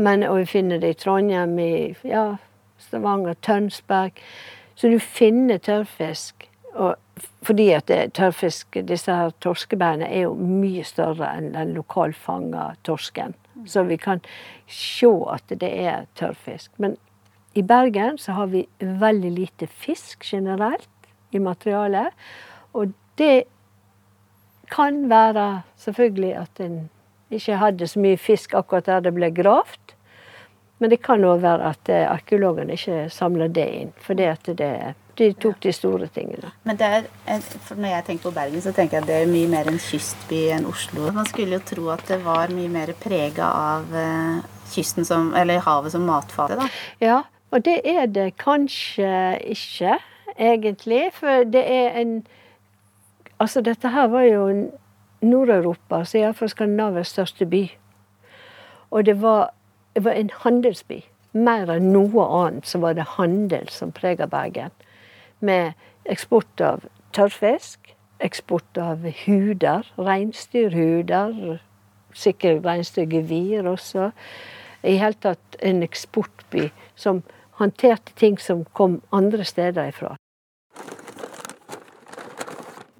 Men, 0.00 0.24
og 0.24 0.40
vi 0.40 0.48
finner 0.48 0.80
det 0.80 0.94
i 0.94 1.00
Trondheim, 1.02 1.58
i 1.60 1.72
ja, 2.08 2.24
Stavanger, 2.80 3.36
Tønsberg. 3.44 4.16
Så 4.80 4.88
du 4.88 4.96
finner 5.02 5.60
tørrfisk. 5.60 6.48
Og 6.70 6.96
fordi 7.44 7.70
at 7.76 7.88
det, 7.90 8.14
tørrfisk, 8.16 8.78
disse 8.88 9.12
her 9.12 9.32
torskebeina 9.44 10.08
er 10.08 10.24
jo 10.28 10.34
mye 10.38 10.84
større 10.88 11.28
enn 11.36 11.52
den 11.52 11.74
lokalfanga 11.76 12.70
torsken. 12.86 13.34
Så 13.66 13.82
vi 13.88 13.96
kan 14.00 14.20
se 14.68 15.10
at 15.32 15.52
det 15.60 15.70
er 15.70 16.06
tørrfisk. 16.18 16.70
Men 16.78 16.96
i 17.54 17.62
Bergen 17.62 18.18
så 18.18 18.32
har 18.32 18.46
vi 18.52 18.66
veldig 18.80 19.30
lite 19.30 19.66
fisk 19.66 20.24
generelt 20.24 20.88
i 21.30 21.38
materialet. 21.38 22.14
Og 22.72 22.92
det 23.18 23.44
kan 24.70 25.08
være 25.10 25.62
selvfølgelig 25.76 26.34
at 26.36 26.60
en 26.60 26.90
ikke 27.30 27.56
hadde 27.56 27.86
så 27.86 28.00
mye 28.02 28.18
fisk 28.18 28.54
akkurat 28.54 28.86
der 28.86 29.00
det 29.06 29.14
ble 29.14 29.30
gravd. 29.34 29.94
Men 30.80 30.90
det 30.90 31.02
kan 31.04 31.24
òg 31.26 31.42
være 31.42 31.74
at 31.74 31.90
eh, 31.92 32.06
arkeologene 32.08 32.74
ikke 32.78 33.04
samler 33.12 33.50
det 33.52 33.66
inn. 33.68 33.92
At 34.24 34.48
det, 34.58 34.70
de 35.20 35.30
tok 35.36 35.58
de 35.60 35.72
store 35.74 36.08
tingene. 36.14 36.52
Men 36.64 36.78
det 36.80 36.86
er, 36.88 37.08
for 37.66 37.76
når 37.76 37.94
jeg 37.94 38.06
tenker 38.06 38.28
på 38.28 38.34
Bergen, 38.36 38.62
så 38.64 38.72
tenker 38.76 38.98
jeg 38.98 39.04
at 39.04 39.10
det 39.10 39.18
er 39.20 39.32
mye 39.32 39.50
mer 39.52 39.68
en 39.68 39.80
kystby 39.80 40.46
enn 40.54 40.68
Oslo. 40.70 41.10
Man 41.16 41.28
skulle 41.28 41.58
jo 41.58 41.66
tro 41.72 41.90
at 41.92 42.06
det 42.08 42.22
var 42.24 42.52
mye 42.54 42.70
mer 42.72 42.94
prega 43.00 43.50
av 43.74 43.92
eh, 43.96 44.40
kysten 44.72 45.04
som, 45.08 45.34
eller 45.36 45.60
havet 45.66 45.92
som 45.92 46.06
matfate, 46.08 46.56
da. 46.60 46.68
Ja, 47.04 47.20
og 47.50 47.64
det 47.66 47.80
er 47.84 48.06
det 48.08 48.30
kanskje 48.40 49.12
ikke, 49.52 49.98
egentlig. 50.38 51.08
For 51.20 51.48
det 51.48 51.64
er 51.66 51.96
en 52.02 52.20
Altså, 53.40 53.62
dette 53.64 53.88
her 53.88 54.10
var 54.12 54.26
jo 54.28 54.42
Nord-Europa, 55.24 56.02
så 56.04 56.18
iallfall 56.18 56.50
Skandinavias 56.52 57.08
største 57.14 57.46
by. 57.48 57.62
Og 58.92 59.06
det 59.06 59.14
var, 59.22 59.54
det 59.96 60.04
var, 60.04 60.12
en 60.12 60.28
handelsby. 60.42 60.98
Mer 61.32 61.72
enn 61.72 61.88
noe 61.94 62.26
annet 62.42 62.68
så 62.68 62.82
var 62.82 62.98
det 62.98 63.06
handel 63.16 63.64
som 63.72 63.94
prega 63.96 64.26
Bergen. 64.28 64.74
Med 65.40 65.72
eksport 66.04 66.60
av 66.60 66.84
tørrfisk, 67.16 67.94
eksport 68.20 68.78
av 68.78 69.04
huder, 69.24 69.86
reinsdyrhuder, 69.98 71.60
sikkert 72.12 72.64
reinsdyrgevir 72.66 73.68
også. 73.70 74.10
I 74.84 74.96
hele 75.00 75.16
tatt 75.20 75.60
en 75.64 75.82
eksportby 75.84 76.70
som 76.96 77.22
håndterte 77.60 78.12
ting 78.16 78.38
som 78.40 78.64
kom 78.76 79.00
andre 79.12 79.44
steder 79.44 79.92
ifra. 79.92 80.14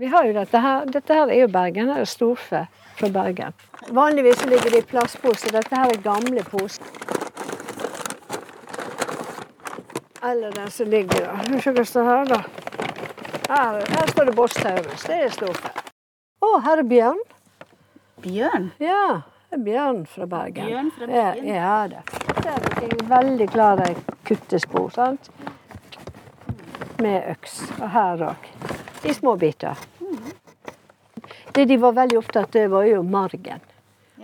Vi 0.01 0.09
har 0.09 0.25
jo 0.25 0.33
dette 0.33 0.61
her. 0.65 0.87
Dette 0.89 1.13
her 1.13 1.29
er 1.29 1.43
jo 1.43 1.49
Bergen. 1.53 1.91
Her 1.93 2.01
er 2.01 2.09
storfe 2.09 2.65
fra 2.97 3.09
Bergen. 3.13 3.53
Vanligvis 3.93 4.47
ligger 4.49 4.73
det 4.73 4.85
i 4.85 4.89
plastposer. 4.93 5.53
Dette 5.53 5.77
her 5.77 5.93
er 5.93 6.01
gamle 6.05 6.45
poser. 6.49 7.20
Eller 10.23 10.53
den 10.53 10.71
som 10.71 10.87
ligger 10.87 11.21
der. 11.21 11.61
Se 11.61 11.73
hva 11.73 11.85
står 11.85 12.05
her, 12.05 12.25
da. 12.29 12.41
Her, 13.49 13.79
her 13.89 14.11
står 14.13 14.29
det 14.29 14.35
Boss 14.37 14.55
Det 14.55 15.17
er 15.17 15.33
storfe. 15.33 15.71
Å, 16.45 16.51
her 16.65 16.83
er 16.83 16.89
bjørn. 16.89 17.23
Bjørn? 18.25 18.71
Ja. 18.81 19.23
Er 19.51 19.63
bjørn 19.65 20.05
fra 20.07 20.29
Bergen. 20.31 20.69
Bjørn 20.69 20.91
fra 20.97 21.09
Bergen? 21.09 21.49
Ja, 21.49 21.57
ja 21.57 21.89
det. 21.89 22.03
Det 22.41 22.53
er 22.53 22.85
en 22.91 23.09
veldig 23.11 23.49
klare 23.51 23.89
kuttespor. 24.29 24.91
sant? 24.95 25.31
Med 27.01 27.33
øks. 27.33 27.59
Og 27.81 27.89
her 27.97 28.25
òg. 28.29 28.49
I 29.09 29.17
små 29.17 29.35
biter. 29.41 29.81
Det 31.53 31.65
de 31.65 31.77
var 31.81 31.97
veldig 31.97 32.19
opptatt 32.21 32.57
av, 32.57 32.71
var 32.77 32.87
jo 32.87 33.03
margen. 33.03 33.65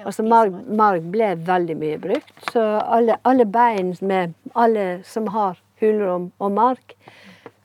Altså 0.07 0.23
marg, 0.23 0.55
marg, 0.69 1.03
ble 1.11 1.33
veldig 1.43 1.75
mye 1.81 1.99
brukt. 1.99 2.35
Så 2.53 2.63
alle, 2.63 3.17
alle 3.27 3.47
bein 3.49 3.95
med 4.01 4.37
alle 4.55 5.01
som 5.09 5.33
har 5.35 5.57
hulrom 5.81 6.31
og 6.39 6.53
mark, 6.57 6.97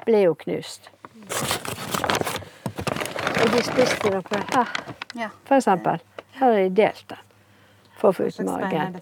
ble 0.05 0.25
jo 0.25 0.35
knust. 0.43 0.89
Og 3.41 3.47
de 3.55 3.63
spiste 3.65 4.11
dere 4.11 4.43
her, 4.53 4.71
for 5.47 5.57
eksempel. 5.57 6.01
Her 6.37 6.47
har 6.47 6.57
de 6.57 6.69
delt 6.81 7.05
den 7.09 7.27
for 8.01 8.09
å 8.09 8.17
få 8.17 8.29
ut 8.29 8.39
magen. 8.47 8.99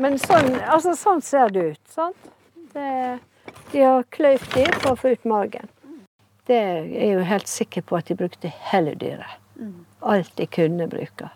Men 0.00 0.18
sånn, 0.20 0.52
altså, 0.60 0.94
sånn 0.96 1.22
ser 1.24 1.52
det 1.52 1.64
ut. 1.72 1.82
sant? 1.88 2.28
Det, 2.72 3.18
de 3.72 3.82
har 3.82 4.04
kløyvd 4.12 4.52
dem 4.54 4.76
for 4.82 4.92
å 4.92 5.00
få 5.00 5.14
ut 5.16 5.24
magen. 5.28 5.72
Det 6.46 6.56
er 6.56 6.84
jeg 6.92 7.14
jo 7.16 7.24
helt 7.26 7.50
sikker 7.50 7.82
på 7.82 7.96
at 7.98 8.10
de 8.10 8.16
brukte 8.18 8.52
hele 8.70 8.94
dyret. 9.00 9.40
Alt 10.04 10.36
de 10.36 10.46
kunne 10.46 10.86
bruke. 10.88 11.30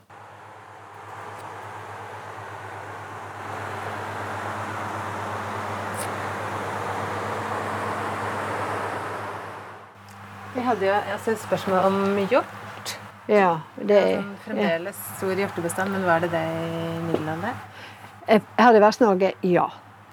Vi 10.54 10.60
hadde 10.66 10.86
jo 10.86 10.94
altså, 11.12 11.34
et 11.34 11.42
spørsmål 11.44 11.86
om 11.86 12.18
hjort. 12.30 12.96
Ja, 13.30 13.60
det 13.76 13.98
er 13.98 14.16
altså, 14.16 14.38
Fremdeles 14.44 15.04
stor 15.18 15.38
hjortebestand, 15.38 15.92
men 15.94 16.06
var 16.06 16.24
det 16.24 16.32
det 16.32 16.42
i 16.42 16.96
middelalderen? 17.04 17.60
Her 18.58 18.76
i 18.76 18.82
Vest-Norge, 18.82 19.32
ja. 19.46 19.68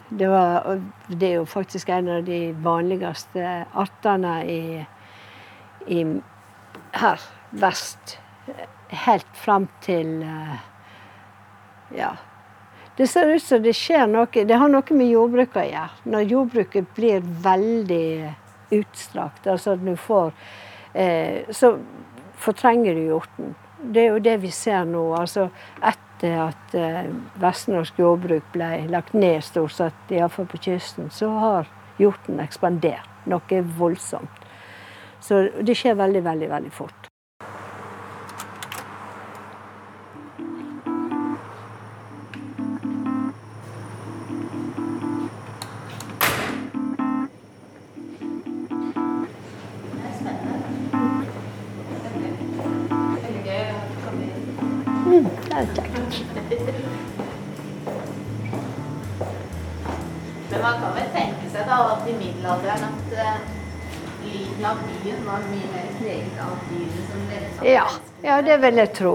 Det, 0.10 0.28
var, 0.30 0.80
det, 1.08 1.28
er 1.28 1.34
jo 1.42 1.46
faktisk 1.46 1.90
en 1.90 2.10
av 2.10 2.24
de 2.24 2.54
vanligste 2.64 3.66
artene 3.76 4.36
i, 4.48 4.62
i 5.88 6.06
her 6.96 7.26
vest. 7.52 8.18
Helt 8.88 9.36
fram 9.36 9.68
til 9.84 10.24
ja. 11.96 12.14
Det 12.98 13.08
ser 13.08 13.34
ut 13.36 13.44
som 13.44 13.62
det 13.62 13.76
skjer 13.78 14.08
noe 14.10 14.26
Det 14.32 14.58
har 14.58 14.72
noe 14.72 14.96
med 14.98 15.12
jordbruket 15.12 15.60
å 15.62 15.66
gjøre. 15.68 16.04
Når 16.14 16.32
jordbruket 16.32 16.94
blir 16.96 17.26
veldig 17.44 18.34
utstrakt, 18.72 19.48
altså 19.48 19.76
at 19.76 19.86
du 19.86 19.96
får 19.96 20.34
eh, 20.94 21.46
Så 21.52 21.78
fortrenger 22.38 22.94
du 22.94 23.02
hjorten. 23.02 23.56
Det 23.82 24.04
er 24.04 24.12
jo 24.14 24.20
det 24.24 24.38
vi 24.42 24.52
ser 24.52 24.86
nå. 24.86 25.04
altså 25.16 25.50
Etter 25.82 26.40
at 26.48 26.78
eh, 26.78 27.10
vestnorsk 27.42 28.00
jordbruk 28.00 28.46
ble 28.54 28.88
lagt 28.90 29.14
ned, 29.14 29.42
stort 29.46 29.72
sett, 29.72 30.12
iallfall 30.12 30.50
på 30.50 30.62
kysten, 30.70 31.12
så 31.14 31.30
har 31.30 31.70
hjorten 32.02 32.40
ekspandert 32.42 33.28
noe 33.30 33.62
voldsomt. 33.78 34.48
Så 35.20 35.48
det 35.62 35.76
skjer 35.78 35.98
veldig, 35.98 36.24
veldig, 36.24 36.50
veldig 36.50 36.72
fort. 36.72 37.07
Det 68.48 68.62
vil 68.62 68.80
jeg 68.82 68.94
tro. 68.96 69.14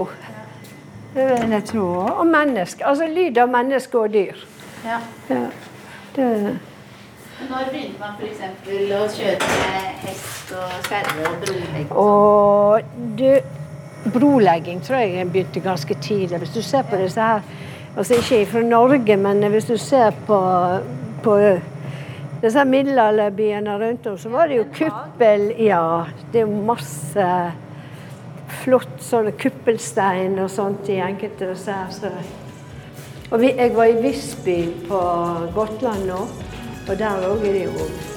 Det 1.13 1.25
vil 1.29 1.49
jeg 1.51 1.63
tro. 1.69 1.87
Og 2.19 2.27
menneske. 2.27 2.85
Altså 2.85 3.07
lyd 3.07 3.37
av 3.37 3.49
menneske 3.49 3.99
og 3.99 4.13
dyr. 4.13 4.45
Ja. 4.85 4.99
Ja, 5.29 5.45
det, 6.15 6.27
Når 7.49 7.69
begynte 7.71 7.99
man 7.99 8.15
f.eks. 8.19 8.41
å 8.67 9.05
kjøre 9.17 9.51
hest 10.03 10.53
og 10.57 10.73
sverre 10.87 11.27
og 11.29 11.37
brolegging? 11.43 11.91
og 11.91 12.81
du, 13.19 13.29
brolegging 14.13 14.81
tror 14.83 15.03
jeg 15.03 15.29
begynte 15.31 15.63
ganske 15.63 15.97
tidlig. 16.01 16.41
Hvis 16.43 16.55
du 16.55 16.61
ser 16.61 16.83
på 16.89 16.99
disse 17.01 17.21
her 17.21 17.41
Altså 17.97 18.15
ikke 18.17 18.45
fra 18.49 18.61
Norge, 18.65 19.17
men 19.21 19.43
hvis 19.53 19.67
du 19.69 19.75
ser 19.77 20.15
på, 20.25 20.37
på 21.23 21.35
disse 22.41 22.63
middelalderbyene 22.65 23.75
rundt 23.77 24.07
om, 24.09 24.17
så 24.17 24.29
var 24.33 24.49
det 24.49 24.57
jo 24.57 24.63
kuppel 24.73 25.51
Ja, 25.61 26.03
det 26.33 26.41
er 26.41 26.47
jo 26.47 26.63
masse 26.65 27.27
flott 28.61 29.01
sånne 29.03 29.33
kuppelstein 29.39 30.37
og 30.43 30.51
sånt 30.53 30.89
i 30.91 30.99
enkelte. 31.03 31.53
Så. 31.57 32.11
Og 33.31 33.41
vi, 33.41 33.53
jeg 33.57 33.73
var 33.75 33.89
i 33.89 33.99
Visby 34.03 34.59
på 34.87 34.99
Gotland 35.55 36.05
nå, 36.09 36.19
og 36.87 36.93
der 36.99 37.25
òg 37.29 37.47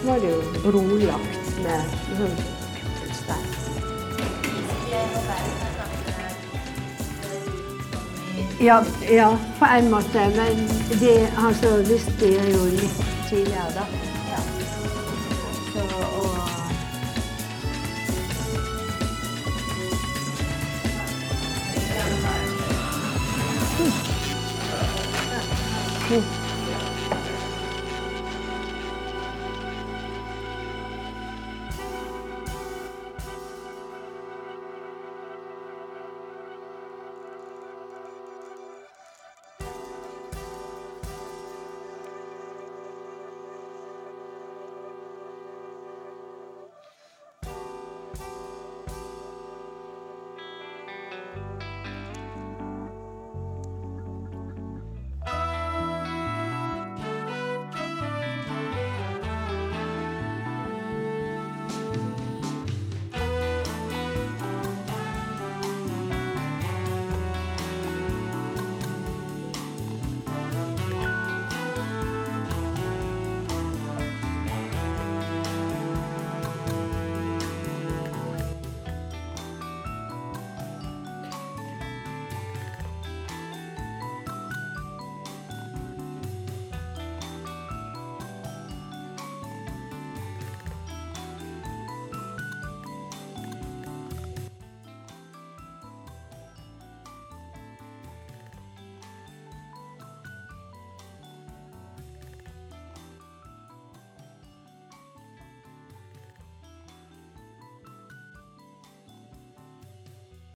var 0.06 0.20
det 0.20 0.32
jo 0.34 0.42
brolagt 0.66 1.50
med 1.64 1.96
sånn 2.18 2.36
kuppelstein. 2.76 3.46
Ja, 8.60 8.82
ja, 9.10 9.38
på 9.58 9.64
en 9.78 9.90
måte. 9.90 10.28
Men 10.36 10.68
de, 11.00 11.28
altså, 11.46 11.76
Visby 11.88 12.32
er 12.36 12.50
jo 12.54 12.64
litt 12.72 13.02
tidligere, 13.28 13.70
da. 13.76 13.84
Så, 15.72 16.25
og, 26.10 26.18
Mm. 26.18 26.45